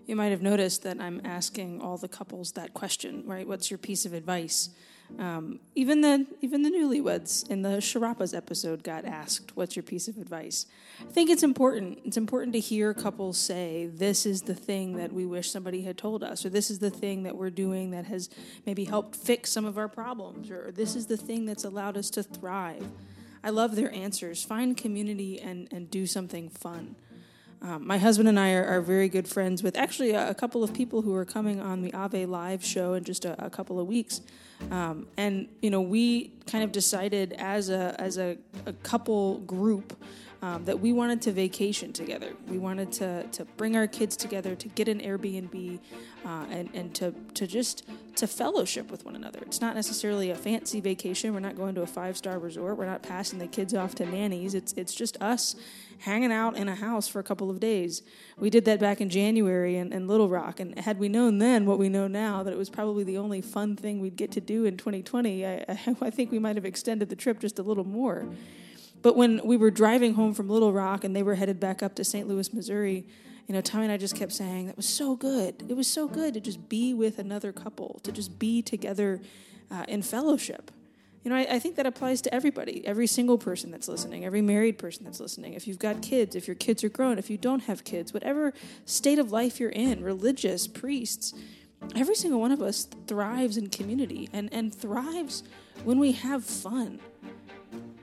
[0.07, 3.47] You might have noticed that I'm asking all the couples that question, right?
[3.47, 4.71] What's your piece of advice?
[5.19, 10.09] Um, even the even the newlyweds in the Sharapas episode got asked, "What's your piece
[10.09, 10.67] of advice?"
[11.01, 11.99] I think it's important.
[12.05, 15.99] It's important to hear couples say, "This is the thing that we wish somebody had
[15.99, 18.31] told us," or "This is the thing that we're doing that has
[18.65, 22.09] maybe helped fix some of our problems," or "This is the thing that's allowed us
[22.11, 22.87] to thrive."
[23.45, 24.45] I love their answers.
[24.45, 26.97] Find community and, and do something fun.
[27.61, 30.65] Um, my husband and I are, are, very good friends with actually a, a, couple
[30.65, 33.79] of people who are coming on the Ave Live show in just a, a couple
[33.79, 34.21] of weeks.
[34.73, 38.37] Um, and, you know, we kind of decided as a, as a,
[38.67, 39.97] a couple group
[40.43, 42.35] um, that we wanted to vacation together.
[42.49, 45.79] We wanted to, to bring our kids together, to get an Airbnb,
[46.25, 47.85] uh, and, and to, to just
[48.17, 49.39] to fellowship with one another.
[49.47, 51.33] It's not necessarily a fancy vacation.
[51.33, 52.77] We're not going to a five star resort.
[52.77, 54.55] We're not passing the kids off to nannies.
[54.55, 55.55] It's, it's just us
[56.01, 58.03] hanging out in a house for a couple of days.
[58.37, 60.59] We did that back in January in, in Little Rock.
[60.59, 63.41] And had we known then what we know now, that it was probably the only
[63.41, 65.65] fun thing we'd get to do in 2020, I,
[66.01, 68.27] I think we might have extended the trip just a little more.
[69.03, 71.95] But when we were driving home from Little Rock and they were headed back up
[71.97, 72.29] to St.
[72.29, 73.07] Louis, Missouri,
[73.49, 75.65] you know, Tommy and I just kept saying that was so good.
[75.69, 79.21] It was so good to just be with another couple, to just be together
[79.71, 80.71] uh, in fellowship.
[81.25, 84.43] You know, I, I, think that applies to everybody, every single person that's listening, every
[84.43, 85.55] married person that's listening.
[85.55, 88.53] If you've got kids, if your kids are grown, if you don't have kids, whatever
[88.87, 91.33] state of life you're in, religious, priests,
[91.95, 95.45] every single one of us thrives in community and, and thrives
[95.85, 97.01] when we have fun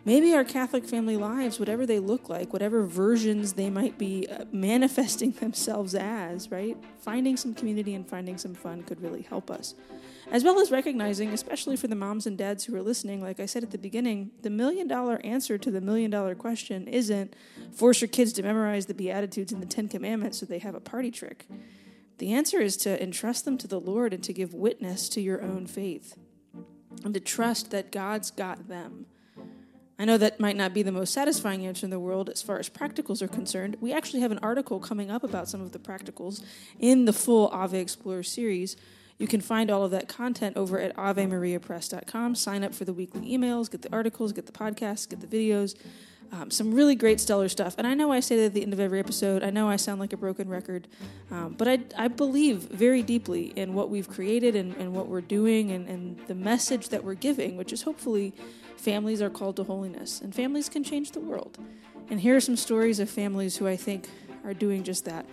[0.10, 4.44] maybe our Catholic family lives, whatever they look like, whatever versions they might be uh,
[4.52, 6.76] manifesting themselves as, right?
[6.98, 9.76] Finding some community and finding some fun could really help us.
[10.32, 13.46] As well as recognizing, especially for the moms and dads who are listening, like I
[13.46, 17.36] said at the beginning, the million dollar answer to the million dollar question isn't
[17.72, 20.80] force your kids to memorize the Beatitudes and the Ten Commandments so they have a
[20.80, 21.46] party trick.
[22.18, 25.44] The answer is to entrust them to the Lord and to give witness to your
[25.44, 26.18] own faith
[27.06, 29.06] and to trust that God's got them
[30.00, 32.58] I know that might not be the most satisfying answer in the world as far
[32.58, 33.76] as practicals are concerned.
[33.82, 36.42] We actually have an article coming up about some of the practicals
[36.80, 38.78] in the full Ave Explores series.
[39.18, 42.36] You can find all of that content over at AveMariaPress.com.
[42.36, 45.76] Sign up for the weekly emails, get the articles, get the podcasts, get the videos.
[46.32, 47.76] Um, some really great stellar stuff.
[47.78, 49.44] And I know I say that at the end of every episode.
[49.44, 50.88] I know I sound like a broken record,
[51.32, 55.22] um, but I, I believe very deeply in what we've created and, and what we're
[55.22, 58.34] doing and, and the message that we're giving, which is hopefully
[58.80, 61.58] families are called to holiness and families can change the world.
[62.10, 64.10] And here are some stories of families who I think
[64.44, 65.26] are doing just that.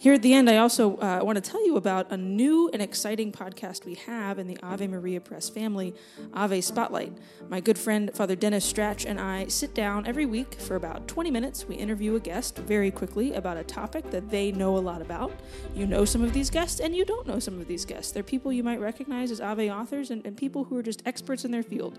[0.00, 2.80] Here at the end, I also uh, want to tell you about a new and
[2.80, 5.94] exciting podcast we have in the Ave Maria Press family,
[6.32, 7.12] Ave Spotlight.
[7.50, 11.30] My good friend, Father Dennis Strach, and I sit down every week for about 20
[11.30, 11.68] minutes.
[11.68, 15.38] We interview a guest very quickly about a topic that they know a lot about.
[15.74, 18.10] You know some of these guests, and you don't know some of these guests.
[18.10, 21.44] They're people you might recognize as Ave authors and, and people who are just experts
[21.44, 21.98] in their field.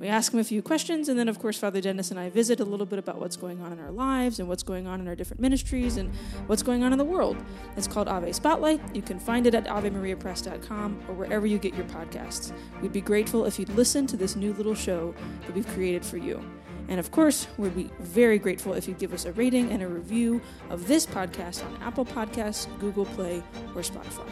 [0.00, 2.60] We ask them a few questions, and then, of course, Father Dennis and I visit
[2.60, 5.06] a little bit about what's going on in our lives and what's going on in
[5.06, 6.10] our different ministries and
[6.46, 7.36] what's going on in the world.
[7.76, 8.80] It's called Ave Spotlight.
[8.94, 12.52] You can find it at AveMariaPress.com or wherever you get your podcasts.
[12.80, 15.14] We'd be grateful if you'd listen to this new little show
[15.46, 16.42] that we've created for you.
[16.88, 19.88] And of course, we'd be very grateful if you'd give us a rating and a
[19.88, 23.42] review of this podcast on Apple Podcasts, Google Play,
[23.74, 24.28] or Spotify.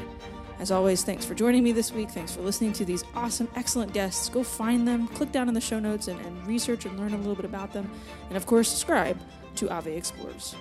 [0.58, 2.10] As always, thanks for joining me this week.
[2.10, 4.28] Thanks for listening to these awesome, excellent guests.
[4.28, 7.16] Go find them, click down in the show notes, and, and research and learn a
[7.16, 7.90] little bit about them.
[8.28, 9.18] And of course, subscribe
[9.56, 10.54] to Ave Explores.